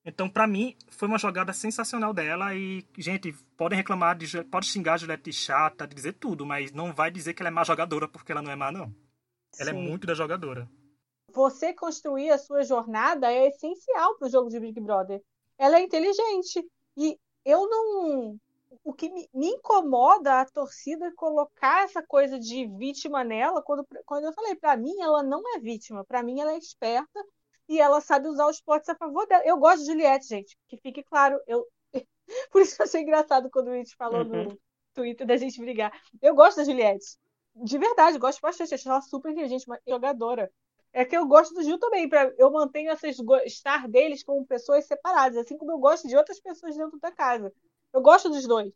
[0.03, 4.93] Então, para mim, foi uma jogada sensacional dela e, gente, podem reclamar, de, pode xingar
[4.93, 7.63] a Juliette de chata, de dizer tudo, mas não vai dizer que ela é má
[7.63, 8.93] jogadora porque ela não é má, não.
[9.59, 9.79] Ela é Sim.
[9.79, 10.67] é muito da jogadora.
[11.33, 15.21] Você construir a sua jornada é essencial para o jogo de Big Brother
[15.61, 16.67] ela é inteligente.
[16.97, 18.35] E eu não.
[18.83, 24.25] O que me, me incomoda a torcida colocar essa coisa de vítima nela, quando, quando
[24.25, 26.03] eu falei, para mim, ela não é vítima.
[26.03, 27.23] Para mim, ela é esperta
[27.69, 29.43] e ela sabe usar os potes a favor dela.
[29.45, 31.39] Eu gosto de Juliette, gente, que fique claro.
[31.45, 31.67] Eu...
[32.51, 34.45] Por isso eu achei engraçado quando o It falou uhum.
[34.45, 34.59] no
[34.95, 35.91] Twitter da gente brigar.
[36.21, 37.17] Eu gosto da Juliette.
[37.53, 38.73] De verdade, gosto bastante.
[38.73, 40.49] Acho ela super inteligente, uma jogadora
[40.93, 43.07] é que eu gosto do Gil também, para eu mantenho essa
[43.45, 47.53] estar deles como pessoas separadas, assim como eu gosto de outras pessoas dentro da casa.
[47.93, 48.71] Eu gosto dos dois.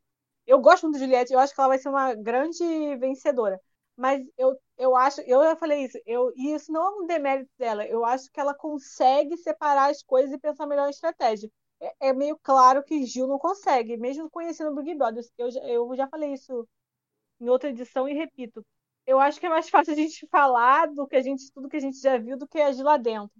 [0.48, 2.64] Eu gosto muito de Juliette, eu acho que ela vai ser uma grande
[2.98, 3.60] vencedora.
[3.98, 7.50] Mas eu, eu acho, eu já falei isso, eu, e isso não é um demérito
[7.58, 11.50] dela, eu acho que ela consegue separar as coisas e pensar melhor em estratégia.
[11.80, 15.24] É, é meio claro que Gil não consegue, mesmo conhecendo o Big Brother.
[15.38, 16.68] Eu, eu já falei isso
[17.40, 18.66] em outra edição e repito
[19.06, 21.78] eu acho que é mais fácil a gente falar do que a gente, tudo que
[21.78, 23.36] a gente já viu do que agir lá dentro.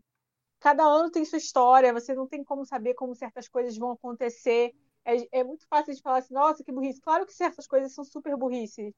[0.60, 4.74] Cada ano tem sua história, você não tem como saber como certas coisas vão acontecer.
[5.04, 7.02] É, é muito fácil de falar assim, nossa, que burrice.
[7.02, 8.96] Claro que certas coisas são super burrice,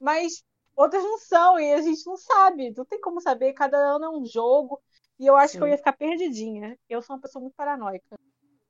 [0.00, 0.44] mas
[0.76, 2.72] outras não são, e a gente não sabe.
[2.76, 4.80] Não tem como saber, cada ano é um jogo.
[5.18, 5.58] E eu acho Sim.
[5.58, 6.78] que eu ia ficar perdidinha.
[6.88, 8.18] Eu sou uma pessoa muito paranoica.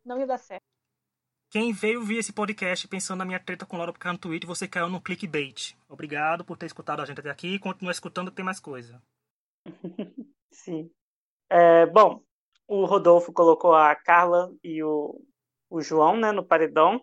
[0.05, 0.65] Não ia dar certo.
[1.51, 4.69] Quem veio ver esse podcast pensando na minha treta com Laura por no Twitter, você
[4.69, 5.75] caiu no clickbait.
[5.89, 7.59] Obrigado por ter escutado a gente até aqui.
[7.59, 9.03] Continua escutando tem mais coisa.
[10.53, 10.91] Sim.
[11.49, 12.23] É, bom,
[12.67, 15.25] o Rodolfo colocou a Carla e o,
[15.71, 17.03] o João né, no paredão.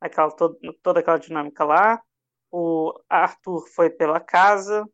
[0.00, 2.02] Aquela, todo, toda aquela dinâmica lá.
[2.50, 4.84] O Arthur foi pela casa.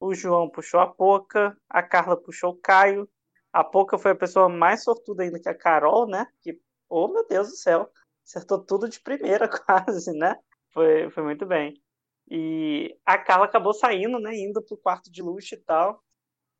[0.00, 1.54] O João puxou a Poca.
[1.68, 3.06] A Carla puxou o Caio.
[3.52, 6.26] A Poca foi a pessoa mais sortuda ainda que a Carol, né?
[6.40, 6.58] Que,
[6.88, 7.92] oh meu Deus do céu
[8.28, 10.36] acertou tudo de primeira, quase, né?
[10.72, 11.74] Foi, foi muito bem.
[12.30, 14.36] E a Carla acabou saindo, né?
[14.36, 16.02] Indo pro quarto de luxo e tal.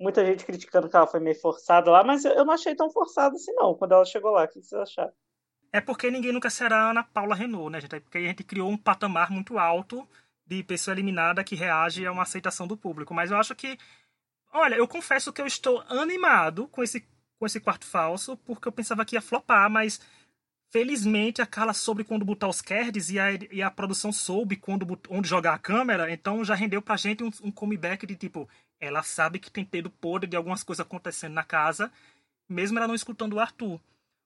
[0.01, 3.35] Muita gente criticando que ela foi meio forçada lá, mas eu não achei tão forçada
[3.35, 4.45] assim, não, quando ela chegou lá.
[4.45, 5.13] O que vocês acharam?
[5.71, 7.97] É porque ninguém nunca será Ana Paula Renault, né, gente?
[7.97, 10.09] É porque a gente criou um patamar muito alto
[10.47, 13.13] de pessoa eliminada que reage a uma aceitação do público.
[13.13, 13.77] Mas eu acho que.
[14.51, 17.07] Olha, eu confesso que eu estou animado com esse,
[17.39, 20.01] com esse quarto falso, porque eu pensava que ia flopar, mas
[20.71, 24.87] Felizmente, a Carla soube quando botar os cards e a, e a produção soube quando,
[25.09, 28.47] onde jogar a câmera, então já rendeu pra gente um, um comeback de tipo,
[28.79, 31.91] ela sabe que tem pedido podre de algumas coisas acontecendo na casa,
[32.47, 33.81] mesmo ela não escutando o Arthur.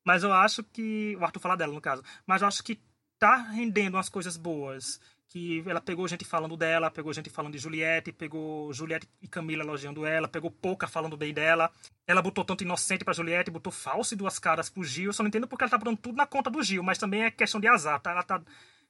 [0.05, 1.17] Mas eu acho que.
[1.21, 2.03] O Arthur fala dela, no caso.
[2.27, 2.81] Mas eu acho que
[3.19, 5.01] tá rendendo umas coisas boas
[5.33, 9.63] que ela pegou gente falando dela, pegou gente falando de Juliette, pegou Juliette e Camila
[9.63, 11.71] elogiando ela, pegou Pouca falando bem dela.
[12.07, 15.07] Ela botou tanto inocente pra Juliette, botou falso e duas caras pro Gil.
[15.07, 17.25] Eu só não entendo porque ela tá botando tudo na conta do Gil, mas também
[17.25, 18.11] é questão de azar, tá?
[18.11, 18.43] Ela tá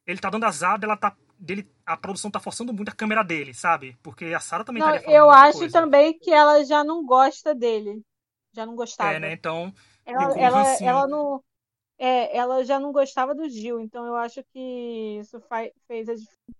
[0.05, 3.55] ele tá dando azar dela tá dele a produção tá forçando muito a câmera dele,
[3.55, 3.97] sabe?
[4.03, 5.81] Porque a Sara também não, Eu acho coisa.
[5.81, 8.03] também que ela já não gosta dele.
[8.53, 9.13] Já não gostava.
[9.13, 9.33] É, né?
[9.33, 9.73] Então,
[10.05, 11.41] ela, ela, ela não
[12.05, 16.15] é, ela já não gostava do Gil, então eu acho que isso faz, fez a,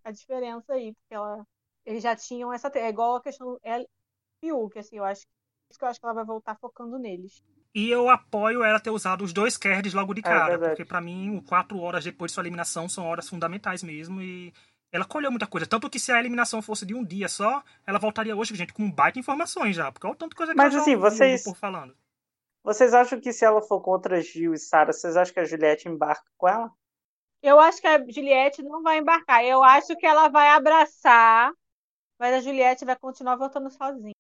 [0.05, 1.44] a, diferença aí, porque ela,
[1.85, 2.70] eles já tinham essa.
[2.76, 3.61] É igual a questão do
[4.40, 5.22] Fiuk, assim, eu acho
[5.68, 7.42] isso que eu acho que ela vai voltar focando neles.
[7.74, 10.85] E eu apoio ela ter usado os dois cards logo de é cara, é porque
[10.85, 14.52] para mim, quatro horas depois de sua eliminação são horas fundamentais mesmo e
[14.92, 15.66] ela colheu muita coisa.
[15.66, 18.88] Tanto que se a eliminação fosse de um dia só, ela voltaria hoje, gente, com
[18.88, 19.90] baita informações já.
[19.90, 21.42] Porque olha o tanto de coisa que Mas, ela assim, vocês...
[21.42, 21.96] por falando.
[22.62, 25.88] Vocês acham que se ela for contra Gil e Sara, vocês acham que a Juliette
[25.88, 26.70] embarca com ela?
[27.42, 29.44] Eu acho que a Juliette não vai embarcar.
[29.44, 31.53] Eu acho que ela vai abraçar,
[32.18, 34.12] mas a Juliette vai continuar voltando sozinha.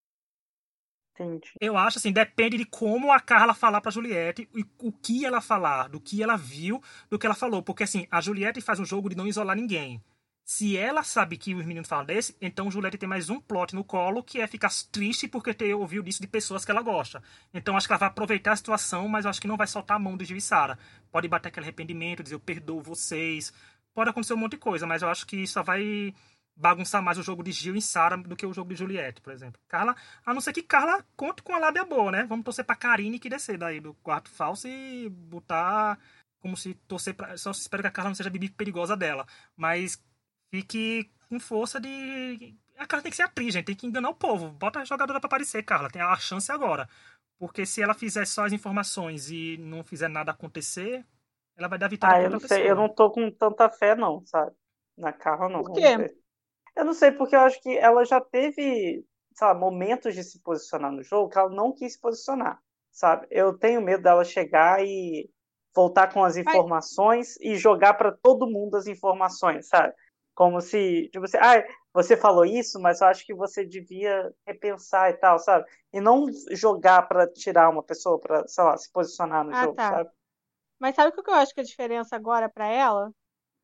[1.14, 1.52] Entendi.
[1.60, 5.40] Eu acho assim, depende de como a Carla falar pra Juliette e o que ela
[5.40, 7.62] falar, do que ela viu, do que ela falou.
[7.62, 10.02] Porque assim, a Juliette faz um jogo de não isolar ninguém.
[10.44, 13.84] Se ela sabe que os meninos falam desse, então Juliette tem mais um plot no
[13.84, 17.22] colo, que é ficar triste porque ter ouvido isso de pessoas que ela gosta.
[17.54, 20.00] Então acho que ela vai aproveitar a situação, mas acho que não vai soltar a
[20.00, 20.78] mão do Gil e Sara.
[21.10, 23.52] Pode bater aquele arrependimento, dizer eu perdoo vocês.
[23.94, 26.12] Pode acontecer um monte de coisa, mas eu acho que só vai
[26.56, 29.32] bagunçar mais o jogo de Gil e Sara do que o jogo de Juliette, por
[29.32, 29.60] exemplo.
[29.68, 32.24] Carla, a não ser que Carla conte com a lábia boa, né?
[32.24, 35.98] Vamos torcer pra Karine que descer daí do quarto falso e botar
[36.40, 37.36] como se torcer pra...
[37.38, 39.26] Só espero que a Carla não seja a bibi perigosa dela.
[39.56, 40.02] Mas
[40.52, 42.54] fique com força de.
[42.76, 43.64] A Carla tem que ser atriz, gente.
[43.64, 44.50] Tem que enganar o povo.
[44.50, 45.90] Bota a jogadora pra aparecer, Carla.
[45.90, 46.86] Tem a chance agora.
[47.38, 51.04] Porque se ela fizer só as informações e não fizer nada acontecer,
[51.56, 52.68] ela vai dar vitória ah, eu não sei, pessoa.
[52.68, 54.52] eu não tô com tanta fé, não, sabe?
[54.96, 55.62] Na Carla, não.
[55.62, 56.14] Por quê?
[56.76, 60.40] Eu não sei, porque eu acho que ela já teve, sei lá, momentos de se
[60.40, 62.60] posicionar no jogo que ela não quis se posicionar,
[62.90, 63.26] sabe?
[63.30, 65.28] Eu tenho medo dela chegar e
[65.74, 69.94] voltar com as informações e jogar pra todo mundo as informações, sabe?
[70.34, 75.10] Como se, tipo assim, ah, você falou isso, mas eu acho que você devia repensar
[75.10, 75.66] e tal, sabe?
[75.92, 79.76] E não jogar pra tirar uma pessoa pra, sei lá, se posicionar no Ah, jogo,
[79.76, 80.02] tá.
[80.02, 80.10] sabe?
[80.80, 83.12] Mas sabe o que eu acho que a diferença agora pra ela?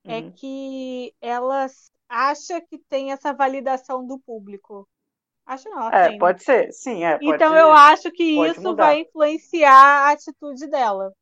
[0.07, 0.37] É Uhum.
[0.37, 1.67] que ela
[2.09, 4.89] acha que tem essa validação do público.
[5.47, 6.31] Acho não, É, tem, né?
[6.31, 8.77] pode ser, sim, é, pode Então eu acho que isso mudar.
[8.77, 9.73] vai influenciar
[10.09, 11.13] a atitude dela.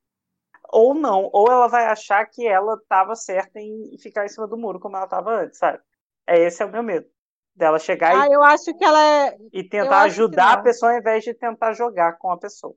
[0.73, 4.57] Ou não, ou ela vai achar que ela estava certa em ficar em cima do
[4.57, 5.79] muro como ela estava antes, sabe?
[6.27, 7.07] É esse é o meu medo.
[7.55, 9.37] Dela chegar Ah, eu acho que ela é.
[9.53, 12.75] e, e tentar ajudar a pessoa ao invés de tentar jogar com a pessoa.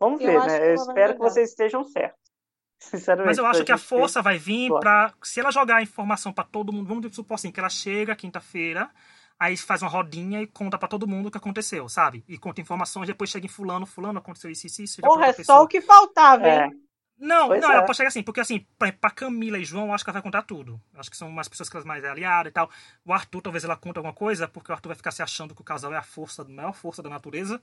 [0.00, 0.70] Vamos Eu ver, né?
[0.70, 2.24] Eu espero que vocês estejam certos.
[2.78, 3.28] Sinceramente.
[3.28, 5.12] Mas eu acho que a força vai vir pra.
[5.22, 8.90] Se ela jogar a informação pra todo mundo, vamos supor assim, que ela chega quinta-feira,
[9.38, 12.24] aí faz uma rodinha e conta pra todo mundo o que aconteceu, sabe?
[12.28, 15.00] E conta informações, depois chega em fulano, fulano, aconteceu isso, isso, isso.
[15.00, 16.83] já Porra, é só o que faltava, É, hein?
[17.24, 17.74] Não, Pois não, é.
[17.74, 20.14] ela pode chegar assim, porque assim, pra, pra Camila e João, eu acho que ela
[20.14, 20.80] vai contar tudo.
[20.94, 22.70] Acho que são umas pessoas que elas mais é aliada e tal.
[23.04, 25.60] O Arthur, talvez ela conte alguma coisa, porque o Arthur vai ficar se achando que
[25.60, 27.60] o casal é a força, a maior força da natureza.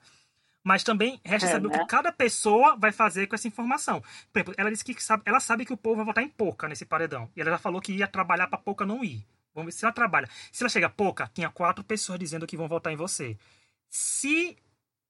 [0.64, 1.80] Mas também resta É, saber o né?
[1.80, 4.02] que cada pessoa vai fazer com essa informação.
[4.32, 6.68] Por exemplo, ela disse que sabe, ela sabe que o povo vai votar em Pouca
[6.68, 7.30] nesse paredão.
[7.36, 9.26] E ela já falou que ia trabalhar pra Pouca não ir.
[9.56, 10.30] Vamos ver se ela trabalha.
[10.52, 13.38] Se ela chega a Pouca, tinha quatro pessoas dizendo que vão votar em você.
[13.90, 14.56] Se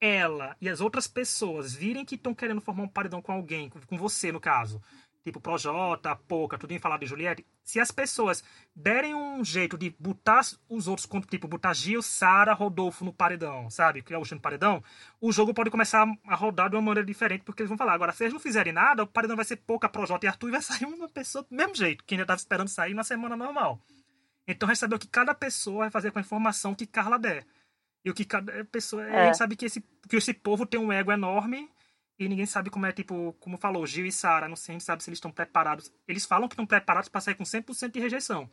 [0.01, 3.97] ela e as outras pessoas virem que estão querendo formar um paredão com alguém, com-
[3.97, 4.81] você no caso,
[5.23, 8.43] tipo Projota, Pouca, tudo em falar de Juliette, se as pessoas
[8.75, 13.69] derem um jeito de botar os outros, como, tipo, botar Gil, Sara, Rodolfo no paredão,
[13.69, 14.01] sabe?
[14.01, 14.83] Que é o no paredão,
[15.21, 18.11] o jogo pode começar a rodar de uma maneira diferente, porque eles vão falar, agora,
[18.11, 20.61] se eles não fizerem nada, o paredão vai ser Pouca, Projota e Arthur e vai
[20.63, 23.79] sair uma pessoa do mesmo jeito, que ainda estava esperando sair na semana normal.
[24.47, 27.45] Então, resta saber o que cada pessoa vai fazer com a informação que Carla der.
[28.03, 29.05] E o que cada pessoa.
[29.05, 29.21] É.
[29.21, 31.69] A gente sabe que esse, que esse povo tem um ego enorme
[32.17, 34.85] e ninguém sabe como é, tipo, como falou, Gil e Sara, não sei, a gente
[34.85, 35.91] sabe se eles estão preparados.
[36.07, 38.49] Eles falam que estão preparados para sair com 100% de rejeição.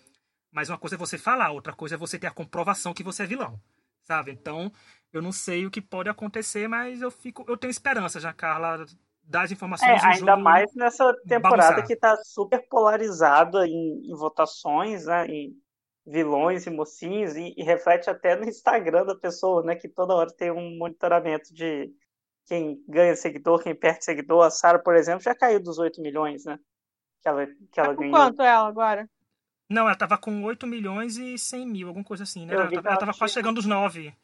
[0.50, 3.24] Mas uma coisa é você falar, outra coisa é você ter a comprovação que você
[3.24, 3.60] é vilão.
[4.04, 4.32] Sabe?
[4.32, 4.72] Então,
[5.12, 7.44] eu não sei o que pode acontecer, mas eu fico.
[7.46, 8.86] Eu tenho esperança, já, Carla,
[9.22, 14.14] das informações É, do ainda jogo mais nessa temporada que tá super polarizada em, em
[14.16, 15.26] votações, né?
[15.26, 15.54] Em
[16.10, 19.76] vilões e mocinhos, e, e reflete até no Instagram da pessoa, né?
[19.76, 21.90] Que toda hora tem um monitoramento de
[22.46, 24.44] quem ganha seguidor, quem perde seguidor.
[24.44, 26.58] A Sarah, por exemplo, já caiu dos 8 milhões, né?
[27.22, 28.14] Que ela, que ela Tá com ganhou.
[28.16, 29.08] quanto ela agora?
[29.70, 32.54] Não, ela tava com 8 milhões e 100 mil, alguma coisa assim, né?
[32.54, 34.14] Eu Ela vi tava, que ela ela tava quase chegando aos 9.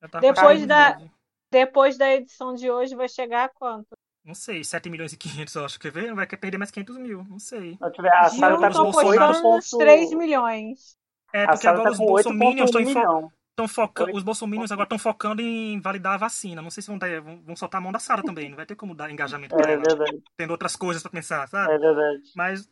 [0.00, 1.10] Ela tava Depois da- aos 9.
[1.50, 3.88] Depois da edição de hoje vai chegar a quanto?
[4.24, 5.80] Não sei, 7 milhões e 500, eu acho.
[5.80, 6.14] Quer ver?
[6.14, 7.78] Vai perder mais 500 mil, não sei.
[7.80, 10.96] Não tiver, a Sarah tá com Bolsonaro- postando uns 8 3 milhões.
[11.32, 14.16] É, A porque Sarah agora tá os bolsominions 8,1 estão fo focando.
[14.16, 16.62] Os bolsominions agora estão focando em validar a vacina.
[16.62, 18.48] Não sei se vão, dar, vão, vão soltar a mão da Sara também.
[18.48, 19.82] Não vai ter como dar engajamento pra É ela.
[19.82, 21.72] verdade, Tendo outras coisas pra pensar, sabe?
[21.72, 22.22] é verdade.
[22.36, 22.68] Mas.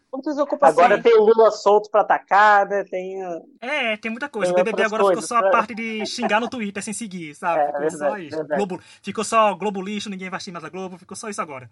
[0.62, 2.84] Agora tem o Lula solto pra atacar, né?
[2.84, 3.18] Tem.
[3.60, 4.52] é, tem muita coisa.
[4.54, 5.50] Tem o BBB agora ficou coisas, só a né?
[5.50, 7.60] parte de xingar no Twitter sem seguir, sabe?
[7.62, 8.36] É, ficou só verdade, isso.
[8.36, 8.64] verdade.
[8.64, 10.96] Globo, ficou só Globo lixo, ninguém vai assistir mais a Globo.
[10.98, 11.68] Ficou só isso agora.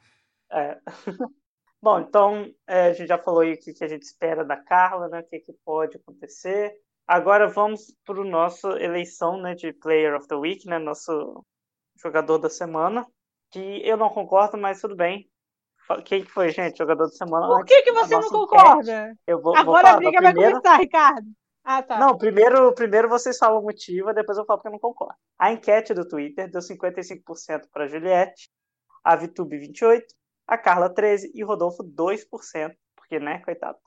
[0.51, 0.79] É.
[1.85, 4.57] Bom, então é, a gente já falou aí o que, que a gente espera da
[4.57, 5.21] Carla, né?
[5.21, 6.73] O que, que pode acontecer.
[7.07, 10.79] Agora vamos para a nossa eleição né, de Player of the Week, né?
[10.79, 11.45] Nosso
[12.03, 13.07] jogador da semana.
[13.53, 15.29] Que eu não concordo, mas tudo bem.
[16.07, 16.79] Quem que foi, gente?
[16.79, 17.49] Jogador da semana?
[17.49, 18.81] Por que, que você não concorda?
[18.81, 21.27] enquete, Eu vou, vou Agora a falar, briga mas vai começar, Ricardo.
[21.63, 21.99] Ah, tá.
[21.99, 25.17] Não, primeiro, primeiro vocês falam o motivo, depois eu falo porque eu não concordo.
[25.39, 28.49] A enquete do Twitter deu 55% para Juliette,
[29.05, 30.01] a Vitube 28%,
[30.47, 33.79] a Carla 13% e o Rodolfo 2%, porque, né, coitado.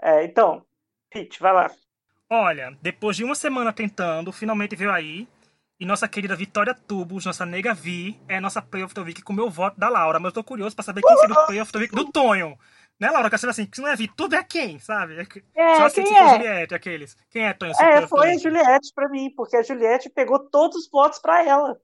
[0.00, 0.64] É, então,
[1.10, 1.70] Pete, vai lá.
[2.28, 5.28] Olha, depois de uma semana tentando, finalmente veio aí.
[5.78, 9.34] E nossa querida Vitória Tubos, nossa nega Vi, é nossa Play of the Week com
[9.34, 10.18] o meu voto da Laura.
[10.18, 12.58] Mas eu tô curioso pra saber quem seria o Play of the Week do Tonho.
[12.98, 13.28] Né, Laura?
[13.28, 15.16] Que assim, que não é VTube, é quem, sabe?
[15.54, 16.28] É, Só quem se é?
[16.30, 17.16] Juliette, aqueles.
[17.28, 17.72] Quem é, Tonho?
[17.78, 18.38] É, foi a?
[18.38, 21.78] Juliette pra mim, porque a Juliette pegou todos os votos pra ela.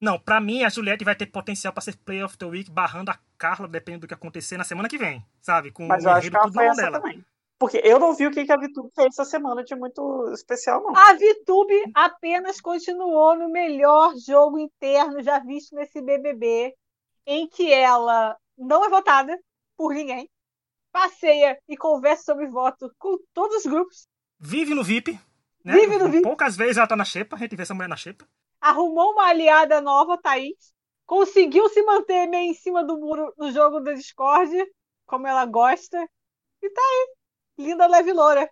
[0.00, 3.10] Não, pra mim, a Juliette vai ter potencial pra ser Player of the Week, barrando
[3.10, 5.72] a Carla, dependendo do que acontecer na semana que vem, sabe?
[5.72, 7.00] Com Mas o eu acho que ela tudo foi essa dela.
[7.00, 7.24] também.
[7.58, 10.80] Porque eu não vi o que que a Vitube fez essa semana de muito especial,
[10.80, 10.96] não.
[10.96, 16.72] A VTube apenas continuou no melhor jogo interno já visto nesse BBB,
[17.26, 19.36] em que ela não é votada
[19.76, 20.30] por ninguém,
[20.92, 24.06] passeia e conversa sobre voto com todos os grupos,
[24.40, 25.18] Vive no VIP.
[25.64, 25.72] Né?
[25.74, 26.22] Vive no VIP.
[26.22, 28.24] Poucas vezes ela tá na xepa, a gente vê essa mulher na xepa.
[28.60, 30.72] Arrumou uma aliada nova, Thaís,
[31.06, 34.52] conseguiu se manter meio em cima do muro no jogo da Discord,
[35.06, 35.98] como ela gosta,
[36.62, 37.14] e tá aí,
[37.58, 38.48] linda leve loura.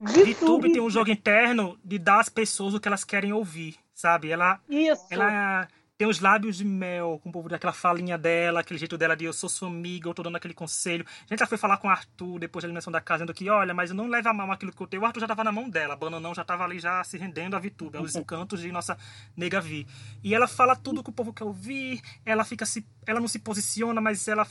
[0.00, 4.30] VTube tem um jogo interno de dar às pessoas o que elas querem ouvir, sabe?
[4.30, 5.04] Ela, Isso.
[5.10, 5.66] ela
[5.98, 9.24] tem os lábios de mel, com o povo daquela falinha dela, aquele jeito dela de
[9.24, 11.04] eu sou sua amiga, eu tô dando aquele conselho.
[11.26, 13.50] A gente já foi falar com o Arthur depois da eliminação da casa, dizendo que,
[13.50, 15.02] olha, mas não leva a mal aquilo que eu tenho.
[15.02, 17.56] O Arthur já tava na mão dela, a Bananão já tava ali já se rendendo
[17.56, 18.96] a VTube, aos encantos de nossa
[19.36, 19.88] nega Vi.
[20.22, 22.86] E ela fala tudo que o povo quer ouvir, ela fica se.
[23.04, 24.46] Ela não se posiciona, mas ela.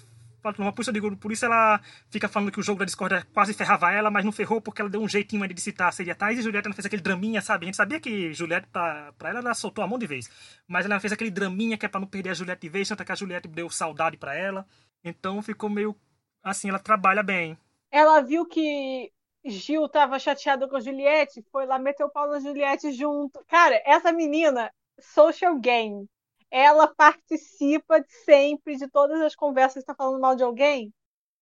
[0.54, 1.80] Fala- Por isso, eu digo, por isso ela
[2.10, 4.90] fica falando que o jogo da Discord quase ferrava ela, mas não ferrou porque ela
[4.90, 5.92] deu um jeitinho ali de citar.
[5.94, 7.66] Seria Thais e Juliette, ela fez aquele draminha, sabe?
[7.66, 10.30] A gente sabia que Juliette, pra, pra ela, ela soltou a mão de vez.
[10.68, 13.02] Mas ela fez aquele draminha que é pra não perder a Juliette de vez, tanto
[13.02, 14.66] é que a Juliette deu saudade pra ela.
[15.04, 15.96] Então ficou meio.
[16.44, 17.58] Assim, ela trabalha bem.
[17.92, 19.12] Ela viu que
[19.46, 23.44] Gil tava chateado com a Juliette, foi lá meter o pau na Juliette junto.
[23.48, 26.06] Cara, essa menina, social game.
[26.50, 30.88] Ela participa sempre de todas as conversas que tá falando mal de alguém.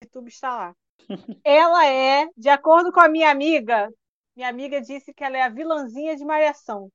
[0.02, 0.76] O YouTube está lá.
[1.44, 3.90] Ela é, de acordo com a minha amiga,
[4.36, 6.90] minha amiga disse que ela é a vilãzinha de Malhação.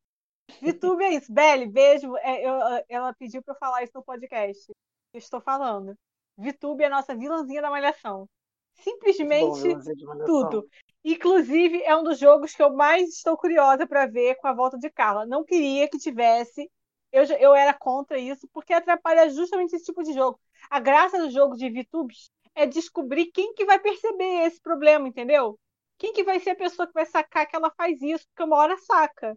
[0.60, 1.32] VTube é isso.
[1.32, 2.16] Belly, beijo.
[2.18, 4.70] É, eu- ela pediu pra eu falar isso no podcast.
[5.12, 5.96] Eu estou falando.
[6.36, 8.28] VTube é a nossa vilãzinha da Malhação.
[8.74, 10.68] Simplesmente Bom, tudo.
[11.04, 14.78] Inclusive, é um dos jogos que eu mais estou curiosa para ver com a volta
[14.78, 15.26] de Carla.
[15.26, 16.70] Não queria que tivesse.
[17.12, 20.40] Eu, eu era contra isso, porque atrapalha justamente esse tipo de jogo.
[20.70, 25.58] A graça do jogo de VTubes é descobrir quem que vai perceber esse problema, entendeu?
[25.98, 28.56] Quem que vai ser a pessoa que vai sacar que ela faz isso, porque uma
[28.56, 29.36] hora saca.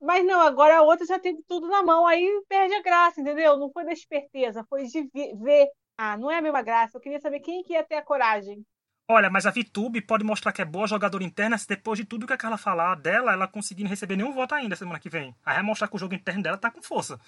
[0.00, 3.56] Mas não, agora a outra já teve tudo na mão, aí perde a graça, entendeu?
[3.58, 5.02] Não foi da esperteza, foi de
[5.42, 5.68] ver.
[5.96, 6.96] Ah, não é a mesma graça.
[6.96, 8.64] Eu queria saber quem que ia ter a coragem.
[9.12, 12.28] Olha, mas a VTube pode mostrar que é boa jogadora interna se depois de tudo
[12.28, 15.34] que a Carla falar dela, ela conseguir receber nenhum voto ainda semana que vem.
[15.44, 17.18] Aí vai mostrar que o jogo interno dela tá com força.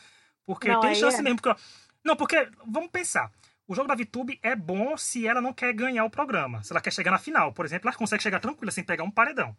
[0.46, 1.22] Porque Não, tem chance é.
[1.22, 1.40] mesmo.
[1.42, 1.60] Porque,
[2.04, 3.32] não, porque, vamos pensar.
[3.66, 6.62] O jogo da VTube é bom se ela não quer ganhar o programa.
[6.62, 9.10] Se ela quer chegar na final, por exemplo, ela consegue chegar tranquila sem pegar um
[9.10, 9.56] paredão.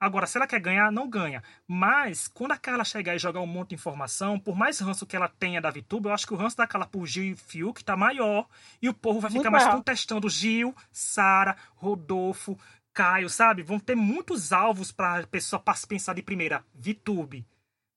[0.00, 1.42] Agora, se ela quer ganhar, não ganha.
[1.68, 5.14] Mas, quando a Carla chegar e jogar um monte de informação, por mais ranço que
[5.14, 7.84] ela tenha da VTube, eu acho que o ranço da Carla por Gil e Fiuk
[7.84, 8.48] tá maior.
[8.80, 9.76] E o povo vai Muito ficar mais maior.
[9.76, 12.58] contestando Gil, Sara, Rodolfo,
[12.94, 13.62] Caio, sabe?
[13.62, 16.64] Vão ter muitos alvos pra pessoa pensar de primeira.
[16.74, 17.46] VTube.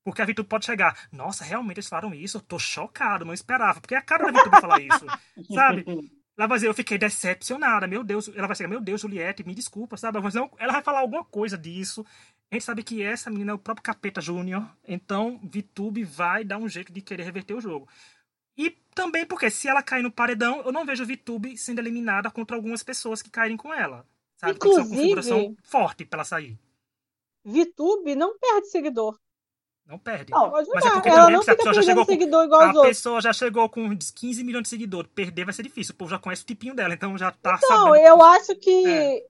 [0.04, 1.08] Porque a VTube pode chegar.
[1.10, 2.36] Nossa, realmente eles falaram isso?
[2.36, 3.80] Eu tô chocado, não esperava.
[3.80, 5.06] Porque é a cara da VTube falar isso.
[5.56, 5.86] Sabe?
[6.38, 8.28] Ela vai dizer, eu fiquei decepcionada, meu Deus.
[8.36, 10.20] Ela vai chegar, meu Deus, Juliette, me desculpa, sabe?
[10.20, 12.06] Mas não, ela vai falar alguma coisa disso.
[12.52, 14.68] A gente sabe que essa menina é o próprio Capeta Júnior.
[14.88, 17.88] Então, VTube vai dar um jeito de querer reverter o jogo.
[18.58, 22.56] E também porque se ela cair no paredão, eu não vejo VTube sendo eliminada contra
[22.56, 24.06] algumas pessoas que caírem com ela.
[24.38, 24.54] Sabe?
[24.54, 26.58] Tem que ser uma Inclusive- configuração forte pra ela sair.
[27.46, 29.20] VTube não perde seguidor.
[29.86, 30.32] Não perde.
[30.32, 32.06] Não, Pode Mas é porque Ela também não se a fica pessoa já perdendo chegou
[32.06, 35.12] com- seguidor igual a pessoa já chegou com uns 15 milhões de seguidores.
[35.14, 35.94] Perder vai ser difícil.
[35.94, 37.96] O povo já conhece o tipinho dela, então já tá Não, sabendo.
[37.98, 39.26] eu acho que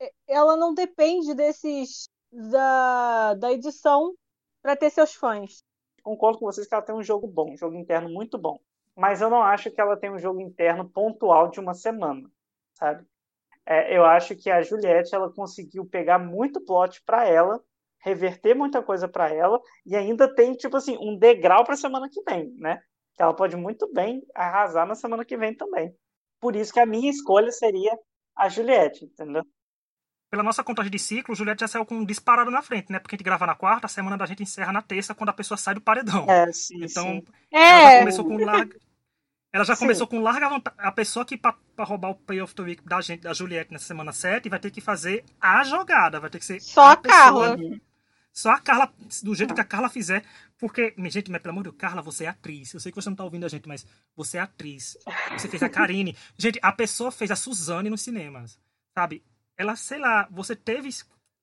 [0.00, 0.10] É.
[0.28, 4.14] ela não depende desses da, da edição
[4.62, 5.62] para ter seus fãs.
[6.02, 8.58] Concordo com vocês que ela tem um jogo bom, um jogo interno muito bom.
[8.96, 12.28] Mas eu não acho que ela tem um jogo interno pontual de uma semana,
[12.74, 13.04] sabe?
[13.66, 17.60] É, eu acho que a Juliette ela conseguiu pegar muito plot pra ela,
[18.04, 22.22] reverter muita coisa pra ela e ainda tem tipo assim um degrau pra semana que
[22.22, 22.78] vem, né?
[23.16, 25.92] Que ela pode muito bem arrasar na semana que vem também.
[26.40, 27.96] Por isso que a minha escolha seria
[28.36, 29.42] a Juliette, entendeu?
[30.30, 32.98] Pela nossa contagem de ciclo, Juliette já saiu com um disparado na frente, né?
[32.98, 35.32] Porque a gente grava na quarta, a semana da gente encerra na terça, quando a
[35.32, 36.26] pessoa sai do paredão.
[36.28, 37.24] É, sim, então, sim.
[37.64, 38.76] ela já É, começou com larga.
[39.52, 39.84] Ela já Sim.
[39.84, 40.80] começou com larga vantagem.
[40.80, 43.72] A pessoa que, pra, pra roubar o Play of the Week da gente, da Juliette,
[43.72, 46.18] na semana 7, vai ter que fazer a jogada.
[46.18, 47.56] Vai ter que ser Só a pessoa Carla.
[48.34, 48.92] Só a Carla,
[49.22, 50.24] do jeito que a Carla fizer.
[50.58, 52.74] Porque, minha gente, mas pelo amor de Deus, Carla, você é atriz.
[52.74, 54.98] Eu sei que você não tá ouvindo a gente, mas você é atriz.
[55.38, 56.16] Você fez a Karine.
[56.36, 58.58] Gente, a pessoa fez a Suzane nos cinemas.
[58.92, 59.22] Sabe?
[59.56, 60.90] Ela, sei lá, você teve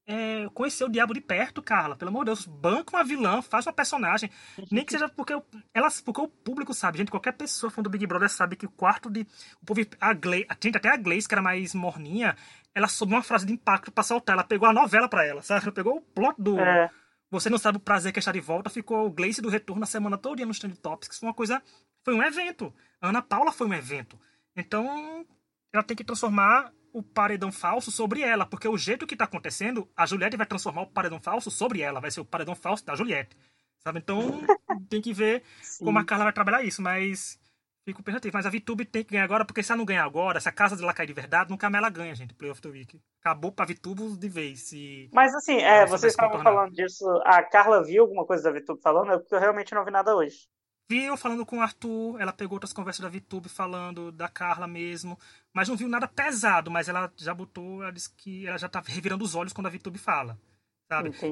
[0.05, 1.95] é, conhecer o diabo de perto, Carla.
[1.95, 4.29] Pelo amor de Deus, banca uma vilã, faz uma personagem.
[4.69, 5.33] Nem que seja porque,
[5.73, 7.11] ela, porque o público sabe, gente.
[7.11, 9.21] Qualquer pessoa fã do Big Brother sabe que o quarto de.
[9.61, 12.35] O povo, a Gleice, gente, até a Gleice, que era mais morninha,
[12.73, 14.33] ela soube uma frase de impacto pra soltar.
[14.33, 15.63] Ela pegou a novela pra ela, sabe?
[15.63, 16.59] Ela pegou o plot do.
[16.59, 16.89] É.
[17.29, 18.69] Você não sabe o prazer que é estar de volta.
[18.69, 21.61] Ficou o Gleice do retorno a semana toda no Stand Tops, que foi uma coisa.
[22.03, 22.73] Foi um evento.
[22.99, 24.19] A Ana Paula foi um evento.
[24.55, 25.25] Então,
[25.71, 29.89] ela tem que transformar o paredão falso sobre ela, porque o jeito que tá acontecendo,
[29.95, 32.95] a Juliette vai transformar o paredão falso sobre ela, vai ser o paredão falso da
[32.95, 33.37] Juliette.
[33.79, 33.99] Sabe?
[33.99, 34.19] Então,
[34.89, 35.85] tem que ver Sim.
[35.85, 37.39] como a Carla vai trabalhar isso, mas
[37.85, 38.35] fico pensativo.
[38.35, 40.51] Mas a VTube tem que ganhar agora, porque se ela não ganhar agora, se a
[40.51, 43.01] casa dela cair de verdade, nunca mais ela ganha, gente, Playoff the Week.
[43.19, 44.61] Acabou pra VTube de vez.
[44.61, 45.09] Se...
[45.13, 49.19] Mas assim, é, vocês estavam falando disso, a Carla viu alguma coisa da VTube falando?
[49.19, 50.47] Porque eu realmente não vi nada hoje
[50.91, 55.17] viu falando com o Arthur, ela pegou outras conversas da VTube falando da Carla mesmo,
[55.53, 58.83] mas não viu nada pesado, mas ela já botou, ela disse que ela já tá
[58.85, 60.37] revirando os olhos quando a VTube fala.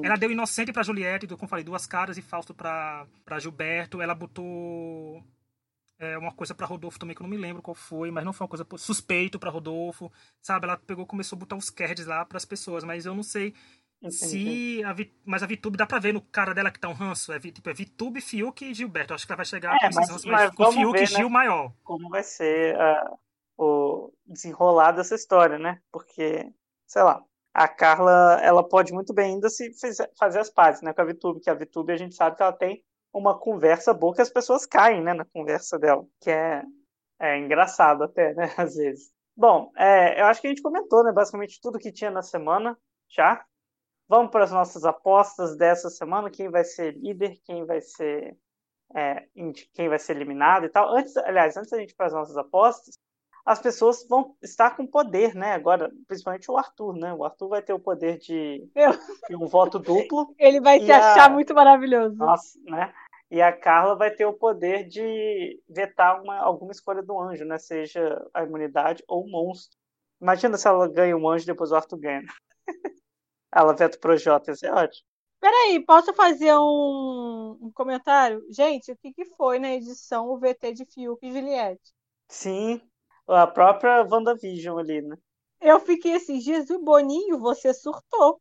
[0.02, 4.00] Ela deu inocente pra Juliette, como falei, duas caras e Fausto pra, pra Gilberto.
[4.00, 5.22] Ela botou
[6.00, 8.32] é, uma coisa para Rodolfo também, que eu não me lembro qual foi, mas não
[8.32, 10.66] foi uma coisa suspeito para Rodolfo, sabe?
[10.66, 13.54] Ela pegou começou a botar os cards lá para as pessoas, mas eu não sei
[14.08, 14.96] se a
[15.26, 17.32] mas a Vitube dá pra ver no cara dela que tá um ranço.
[17.32, 19.12] É, tipo, é Vitube, Fiuk e Gilberto.
[19.12, 21.72] Acho que ela vai chegar é, mas, mas com Fiuk ver, e Gil né, maior.
[21.84, 23.18] Como vai ser uh,
[23.58, 25.82] o desenrolar dessa história, né?
[25.92, 26.50] Porque,
[26.86, 27.22] sei lá,
[27.52, 31.04] a Carla ela pode muito bem ainda se fizer, fazer as pazes né, com a
[31.04, 32.82] Vitube, que a Vitube a gente sabe que ela tem
[33.12, 36.62] uma conversa boa que as pessoas caem né, na conversa dela, que é,
[37.18, 39.10] é engraçado até, né, às vezes.
[39.36, 42.76] Bom, é, eu acho que a gente comentou, né, basicamente tudo que tinha na semana
[43.08, 43.44] já.
[44.08, 48.36] Vamos para as nossas apostas dessa semana, quem vai ser líder, quem vai ser
[48.94, 49.26] é,
[49.72, 50.96] quem vai ser eliminado e tal.
[50.96, 52.98] Antes, aliás, antes da gente para as nossas apostas,
[53.44, 55.52] as pessoas vão estar com poder, né?
[55.52, 57.12] Agora, principalmente o Arthur, né?
[57.12, 58.68] O Arthur vai ter o poder de,
[59.28, 60.34] de um voto duplo.
[60.38, 61.12] Ele vai se a...
[61.12, 62.16] achar muito maravilhoso.
[62.16, 62.92] Nossa, né?
[63.30, 67.58] E a Carla vai ter o poder de vetar uma, alguma escolha do anjo, né?
[67.58, 69.78] Seja a imunidade ou o monstro.
[70.20, 72.22] Imagina se ela ganha um anjo e depois o Arthur ganha.
[73.52, 75.04] Ela veta pro Jota, isso é ótimo.
[75.40, 78.44] Peraí, posso fazer um, um, comentário?
[78.50, 81.92] Gente, o que, que foi na edição o VT de Fiuk e Juliette?
[82.28, 82.80] Sim,
[83.30, 85.16] a própria WandaVision ali, né?
[85.60, 88.40] Eu fiquei assim, Jesus Boninho, você surtou.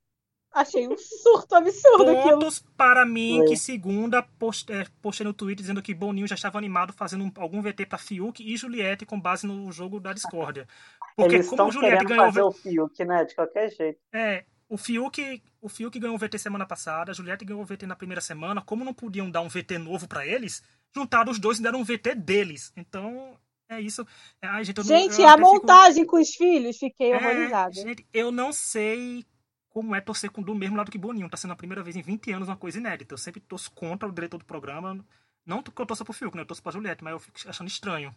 [0.51, 2.73] Achei um surto absurdo Pontos aquilo.
[2.75, 6.91] para mim que segunda postei, é, postei no Twitter dizendo que Boninho já estava animado
[6.91, 10.67] fazendo algum VT para Fiuk e Juliette com base no jogo da discórdia.
[11.15, 13.99] Porque Eles como Juliette ganhou fazer o Fiuk, né, de qualquer jeito.
[14.11, 17.85] É, o Fiuk, o Fiuk ganhou o VT semana passada, a Juliette ganhou o VT
[17.85, 18.61] na primeira semana.
[18.61, 20.63] Como não podiam dar um VT novo para eles,
[20.95, 22.73] juntaram os dois e deram um VT deles.
[22.75, 23.37] Então,
[23.69, 24.05] é isso.
[24.41, 26.11] É, ai, gente, gente a montagem fico...
[26.11, 27.73] com os filhos, fiquei é, horrorizada.
[27.73, 29.25] Gente, eu não sei
[29.69, 31.29] como é torcer com do mesmo lado que Boninho.
[31.29, 33.13] Tá sendo a primeira vez em 20 anos uma coisa inédita.
[33.13, 35.05] Eu sempre torço contra o diretor do programa.
[35.45, 36.41] Não que eu torça pro Fiuk, né?
[36.41, 38.13] Eu torço pra Juliette, mas eu fico achando estranho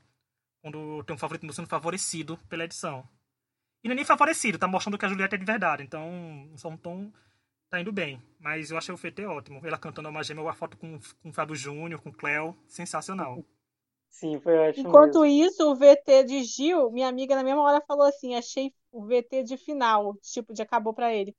[0.63, 3.07] quando tem um favorito sendo favorecido pela edição.
[3.85, 5.83] E não é nem favorecido, tá mostrando que a Juliette é de verdade.
[5.83, 7.13] Então, o som tom
[7.69, 8.23] tá indo bem.
[8.39, 9.61] Mas eu achei o FT ótimo.
[9.65, 13.45] Ela cantando uma gêmea, a foto com, com o Fábio Júnior, com o Cleo, sensacional.
[14.13, 14.89] Sim, foi ótimo.
[14.89, 15.47] Enquanto mesmo.
[15.47, 19.43] isso, o VT de Gil, minha amiga na mesma hora falou assim: achei o VT
[19.43, 21.35] de final, tipo, de acabou para ele.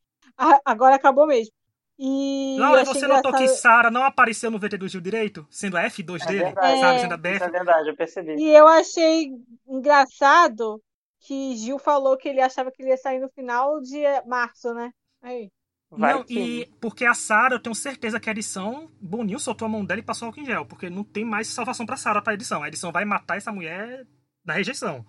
[0.66, 1.54] agora acabou mesmo.
[2.00, 3.24] E Laura, você engraçado...
[3.24, 5.46] notou que Sara não apareceu no VT do Gil direito?
[5.52, 6.44] Sendo a F2 é dele?
[6.46, 7.00] Verdade, sabe?
[7.00, 7.44] Sendo a BF?
[7.44, 8.36] É verdade, eu percebi.
[8.38, 9.30] E eu achei
[9.68, 10.82] engraçado
[11.20, 14.92] que Gil falou que ele achava que ele ia sair no final de março, né?
[15.22, 15.52] Aí.
[15.98, 19.70] Vai não, e porque a Sara, eu tenho certeza que a edição, Boninho soltou a
[19.70, 22.34] mão dela e passou álcool em gel, porque não tem mais salvação pra Sara pra
[22.34, 22.64] edição.
[22.64, 24.06] A edição vai matar essa mulher
[24.44, 25.06] na rejeição.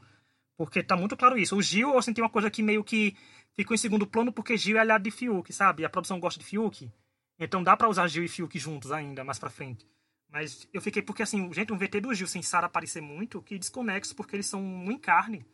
[0.56, 1.56] Porque tá muito claro isso.
[1.56, 3.16] O Gil, eu senti uma coisa que meio que
[3.54, 5.84] ficou em segundo plano porque Gil é aliado de Fiuk, sabe?
[5.84, 6.90] A produção gosta de Fiuk.
[7.38, 9.86] Então dá para usar Gil e Fiuk juntos ainda, mais pra frente.
[10.30, 13.58] Mas eu fiquei, porque assim, gente, um VT do Gil sem Sara aparecer muito, que
[13.58, 15.44] desconexo, porque eles são um encarne.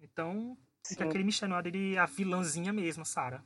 [0.00, 0.56] Então,
[0.86, 1.08] fica Sim.
[1.08, 3.44] aquele mistério dele, a vilãzinha mesmo, Sara.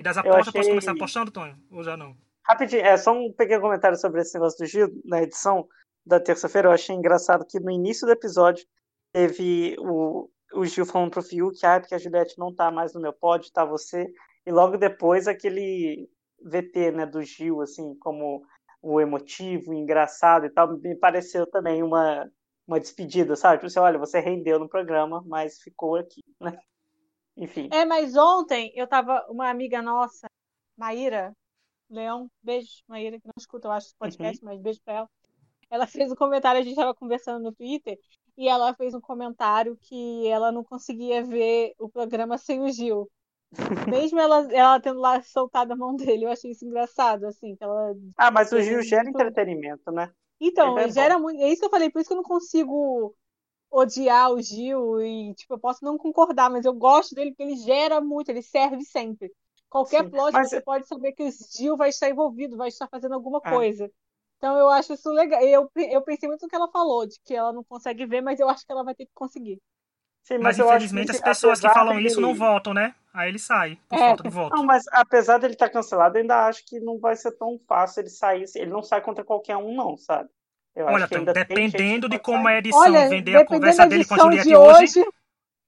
[0.00, 0.60] E das apostas, achei...
[0.60, 1.58] posso começar apostando, Tonho?
[1.70, 2.16] Ou já não?
[2.42, 5.68] Rapidinho, é só um pequeno comentário sobre esse negócio do Gil, na edição
[6.06, 6.68] da terça-feira.
[6.68, 8.64] Eu achei engraçado que no início do episódio
[9.12, 13.00] teve o, o Gil falando pro Fiuk, ah, porque a Juliette não tá mais no
[13.00, 14.10] meu pódio, tá você.
[14.46, 16.08] E logo depois aquele
[16.42, 18.42] VT, né, do Gil, assim, como
[18.80, 22.26] o emotivo, o engraçado e tal, me pareceu também uma
[22.66, 23.56] uma despedida, sabe?
[23.56, 26.56] Tipo assim, olha, você rendeu no programa, mas ficou aqui, né?
[27.36, 27.68] Enfim.
[27.72, 30.26] É, mas ontem eu tava, uma amiga nossa,
[30.76, 31.32] Maíra
[31.90, 34.50] Leão, beijo, Maíra, que não escuta, eu acho, esse podcast, uhum.
[34.50, 35.10] mas beijo pra ela.
[35.68, 37.98] Ela fez um comentário, a gente tava conversando no Twitter,
[38.36, 43.10] e ela fez um comentário que ela não conseguia ver o programa sem o Gil.
[43.88, 47.64] Mesmo ela, ela tendo lá soltado a mão dele, eu achei isso engraçado, assim, que
[47.64, 47.92] ela.
[48.16, 50.12] Ah, mas o Gil gera muito- entretenimento, né?
[50.40, 51.40] Então, é gera muito.
[51.42, 53.14] É isso que eu falei, por isso que eu não consigo
[53.70, 57.56] odiar o Gil e, tipo, eu posso não concordar, mas eu gosto dele porque ele
[57.56, 59.32] gera muito, ele serve sempre.
[59.68, 62.88] Qualquer Sim, plot, mas- você pode saber que o Gil vai estar envolvido, vai estar
[62.88, 63.50] fazendo alguma É.
[63.50, 63.90] coisa.
[64.38, 65.40] Então eu acho isso legal.
[65.42, 68.40] Eu, eu pensei muito no que ela falou, de que ela não consegue ver, mas
[68.40, 69.60] eu acho que ela vai ter que conseguir.
[70.24, 72.94] Sim, Mas, eu acho infelizmente que, as pessoas que falam dele- isso não votam, né?
[73.12, 74.04] Aí ele sai, por É.
[74.04, 74.56] falta de voto.
[74.56, 78.00] Não, mas apesar dele estar cancelado, eu ainda acho que não vai ser tão fácil
[78.02, 78.44] ele sair.
[78.54, 80.28] Ele não sai contra qualquer um, não, sabe?
[80.74, 82.54] Eu Olha, dependendo de como sair.
[82.54, 85.04] a edição Olha, vender a conversa dele com a Juliette de hoje, hoje,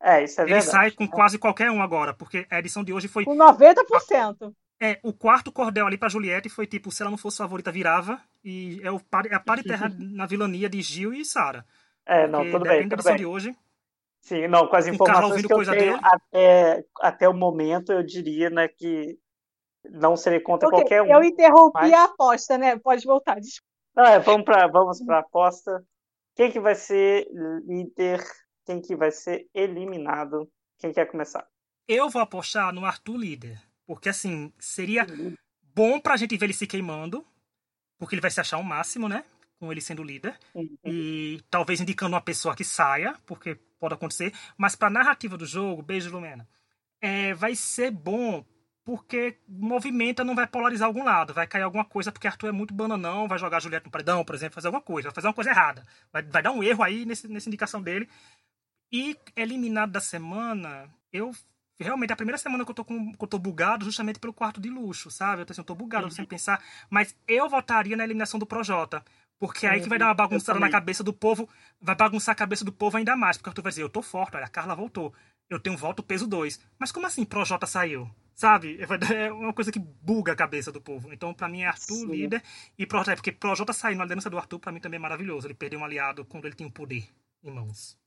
[0.01, 0.71] É, isso é ele verdade.
[0.71, 3.25] sai com quase qualquer um agora, porque a edição de hoje foi.
[3.25, 4.55] com 90%.
[4.81, 8.21] É, o quarto cordel ali pra Juliette foi tipo, se ela não fosse favorita, virava.
[8.45, 11.65] E é, o par, é a par de terra na vilania de Gil e Sara.
[12.05, 13.19] É, não, tudo bem, tudo edição bem.
[13.21, 13.57] de hoje.
[14.21, 18.67] Sim, não, com as informações que eu tenho até, até o momento, eu diria, né,
[18.69, 19.17] que
[19.89, 21.07] não serei contra Ok, qualquer um.
[21.13, 22.77] eu interrompi mas- a aposta, né?
[22.77, 23.41] Pode voltar.
[23.41, 23.72] desculpa.
[23.95, 25.85] Não, é, vamos para vamos para aposta.
[26.35, 27.29] Quem que vai ser
[27.67, 28.23] líder?
[28.65, 30.51] Quem que vai ser eliminado?
[30.79, 31.47] Quem quer começar?
[31.87, 33.61] Eu vou apostar no Arthur líder.
[33.87, 35.07] Porque assim, seria
[35.75, 37.27] bom pra gente ver ele se queimando.
[37.99, 39.25] Porque ele vai se achar o máximo, né?
[39.59, 40.39] Com ele sendo líder.
[40.55, 40.77] Uhum.
[40.85, 44.33] E talvez indicando uma pessoa que saia, porque pode acontecer.
[44.57, 46.49] Mas pra narrativa do jogo, beijo, Lumena.
[47.01, 48.45] É, vai ser bom
[48.85, 51.33] porque movimenta, não vai polarizar algum lado.
[51.33, 54.35] Vai cair alguma coisa, porque Arthur é muito bananão, vai jogar Juliette no paredão, por
[54.35, 55.87] exemplo, fazer alguma coisa, vai fazer uma coisa errada.
[56.13, 58.09] Vai, vai dar um erro aí nesse, nessa indicação dele.
[58.93, 61.31] E eliminado da semana, eu
[61.81, 64.61] realmente a primeira semana que eu tô com que eu tô bugado justamente pelo quarto
[64.61, 65.43] de luxo, sabe?
[65.43, 66.11] Eu tô, assim, eu tô bugado Uhum.
[66.11, 69.03] sem pensar, mas eu votaria na eliminação do Projota.
[69.39, 71.49] Porque aí que vai dar uma bagunçada na cabeça do povo,
[71.81, 74.37] vai bagunçar a cabeça do povo ainda mais, porque Arthur vai dizer, eu tô forte,
[74.37, 75.13] olha, a Carla voltou,
[75.51, 76.61] eu tenho voto peso 2.
[76.79, 78.09] Mas como assim Projota saiu?
[78.35, 78.79] Sabe?
[79.15, 81.13] É uma coisa que buga a cabeça do povo.
[81.13, 82.11] Então, pra mim, é Arthur Sim.
[82.11, 82.43] líder
[82.79, 85.47] e Projota, porque Projota sair na liderança do Arthur, pra mim também é maravilhoso.
[85.47, 87.05] Ele perdeu um aliado quando ele tinha o poder
[87.43, 87.99] em mãos.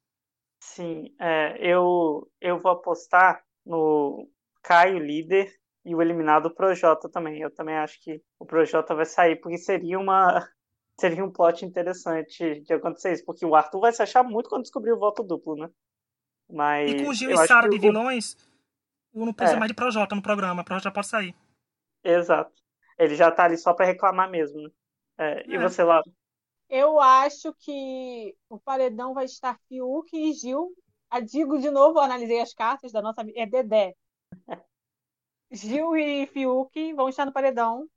[0.60, 4.28] Sim, é, eu, eu vou apostar no
[4.64, 5.54] Caio líder
[5.86, 7.40] e o eliminado Projota também.
[7.42, 10.48] Eu também acho que o Projota vai sair, porque seria uma
[11.00, 14.64] seria um plot interessante de acontecer isso, porque o Arthur vai se achar muito quando
[14.64, 15.70] descobrir o voto duplo, né?
[16.50, 18.55] Mas E com Gil eu e Sara de o- vilões, o
[19.16, 19.59] não precisa É.
[19.59, 20.63] mais de Projota no programa.
[20.63, 21.36] Projota já pode sair.
[22.03, 22.53] Exato.
[22.97, 24.70] Ele já tá ali só pra reclamar mesmo, né?
[25.18, 25.59] É, e É.
[25.59, 26.03] você, Laura?
[26.70, 30.74] Eu acho que o paredão vai estar Fiuk e Gil.
[31.09, 33.39] Ah, digo de novo, eu analisei as cartas da nossa amiga.
[33.41, 33.95] É Dedé.
[35.51, 37.88] Gil e Fiuk vão estar no paredão.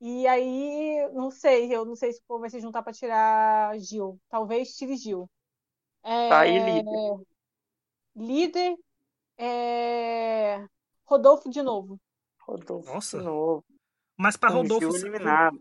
[0.00, 3.78] E aí, não sei, eu não sei se o povo vai se juntar para tirar
[3.80, 4.20] Gil.
[4.30, 5.30] Talvez tire Gil.
[6.04, 7.24] É, Tá aí, líder.
[8.16, 8.76] líder
[9.38, 10.64] é,
[11.04, 11.98] Rodolfo de novo.
[12.40, 13.18] Rodolfo Nossa.
[13.18, 13.64] de novo.
[14.16, 14.96] Mas pra Com Rodolfo.
[14.96, 15.60] Eliminado.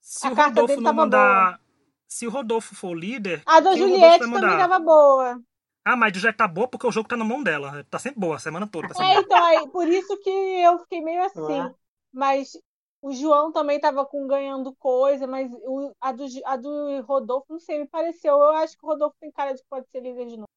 [0.00, 1.60] Se A o carta Rodolfo dele não tava mandar.
[2.08, 3.42] Se o Rodolfo for o líder.
[3.46, 5.40] A da Juliette também estava boa.
[5.84, 7.84] Ah, mas já tá boa porque o jogo tá na mão dela.
[7.90, 8.88] Tá sempre boa a semana toda.
[8.88, 9.24] Tá É, sempre...
[9.24, 11.60] então, aí, por isso que eu fiquei meio assim.
[11.60, 11.74] É?
[12.12, 12.52] Mas
[13.00, 17.58] o João também estava com ganhando coisa, mas o- a, do, a do Rodolfo, não
[17.58, 18.34] sei, me pareceu.
[18.34, 20.48] Eu acho que o Rodolfo tem cara de que pode ser líder de novo.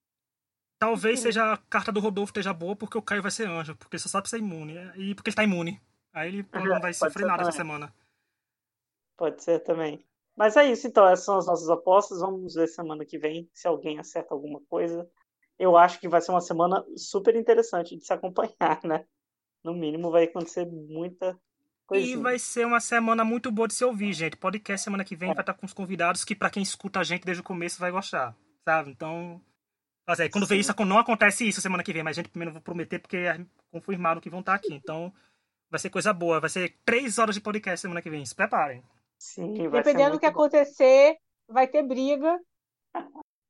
[0.85, 3.75] Talvez seja a carta do Rodolfo esteja boa porque o Caio vai ser anjo.
[3.75, 4.75] Porque ele só sabe ser imune.
[4.95, 5.81] E porque ele tá imune.
[6.13, 7.91] Aí ele pronto, não vai sofrer nada essa semana.
[9.17, 10.05] Pode ser também.
[10.37, 11.07] Mas é isso, então.
[11.07, 12.19] Essas são as nossas apostas.
[12.19, 15.09] Vamos ver semana que vem se alguém acerta alguma coisa.
[15.57, 19.05] Eu acho que vai ser uma semana super interessante de se acompanhar, né?
[19.63, 21.35] No mínimo, vai acontecer muita
[21.87, 22.15] coisinha.
[22.15, 24.37] E vai ser uma semana muito boa de se ouvir, gente.
[24.37, 27.25] Podcast semana que vem vai estar com os convidados que, pra quem escuta a gente
[27.25, 28.35] desde o começo, vai gostar.
[28.63, 28.91] Sabe?
[28.91, 29.41] Então.
[30.07, 30.61] Mas aí, quando vê Sim.
[30.61, 33.17] isso, não acontece isso semana que vem, mas a gente primeiro não vou prometer porque
[33.17, 34.73] é confirmado que vão estar aqui.
[34.73, 35.11] Então,
[35.69, 36.39] vai ser coisa boa.
[36.39, 38.25] Vai ser três horas de podcast semana que vem.
[38.25, 38.83] Se preparem.
[39.17, 40.31] Sim, vai ser Dependendo do que bom.
[40.31, 42.39] acontecer, vai ter briga.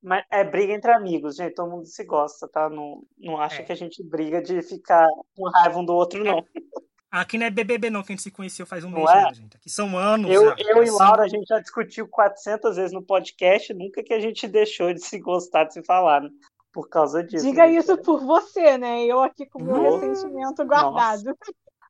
[0.01, 1.55] Mas é briga entre amigos, gente.
[1.55, 2.69] Todo mundo se gosta, tá?
[2.69, 3.65] Não, não acha É.
[3.65, 6.45] que a gente briga de ficar com raiva um do outro, não.
[7.21, 9.21] Aqui não é BBB, não, que a gente se conheceu faz um Não mês é?
[9.21, 9.57] já, gente.
[9.57, 10.29] Aqui são anos.
[10.29, 10.55] Eu, já.
[10.59, 14.47] eu e Laura, a gente já discutiu 400 vezes no podcast, nunca que a gente
[14.47, 16.29] deixou de se gostar, de se falar, né?
[16.73, 17.45] Por causa disso.
[17.45, 17.77] Diga gente.
[17.79, 19.05] isso por você, né?
[19.05, 20.05] Eu aqui com o meu Nossa.
[20.07, 21.37] ressentimento guardado.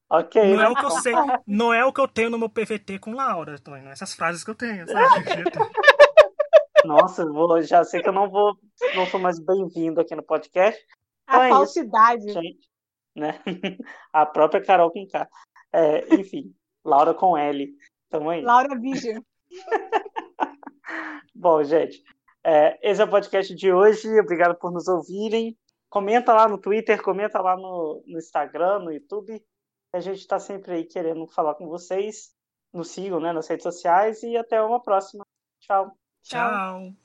[0.08, 0.70] Ok, Não é né?
[0.70, 1.14] o que eu sei,
[1.48, 3.82] não é o que eu tenho no meu PVT com Laura, Tony.
[3.82, 5.26] Não é essas frases que eu tenho, sabe?
[6.86, 8.56] Nossa, vou, já sei que eu não vou,
[8.96, 10.80] não sou mais bem-vindo aqui no podcast,
[11.28, 11.58] Então é A isso.
[11.58, 12.32] falsidade.
[12.32, 12.70] gente,
[13.16, 13.42] né?
[14.12, 15.28] A própria Carol com K.
[15.72, 16.54] É, enfim,
[16.84, 17.74] Laura com L.
[18.10, 18.42] Tamo aí.
[18.42, 19.22] Laura Vigia.
[21.34, 22.04] Bom, gente,
[22.44, 24.20] é, esse é o podcast de hoje.
[24.20, 25.58] Obrigado por nos ouvirem.
[25.90, 29.44] comenta lá no Twitter, comenta lá no, no Instagram, no YouTube.
[29.94, 32.36] A gente está sempre aí querendo falar com vocês.
[32.74, 35.26] Nos sigam né, nas redes sociais e até uma próxima.
[35.62, 35.92] Tchau.
[36.22, 36.96] Tchau.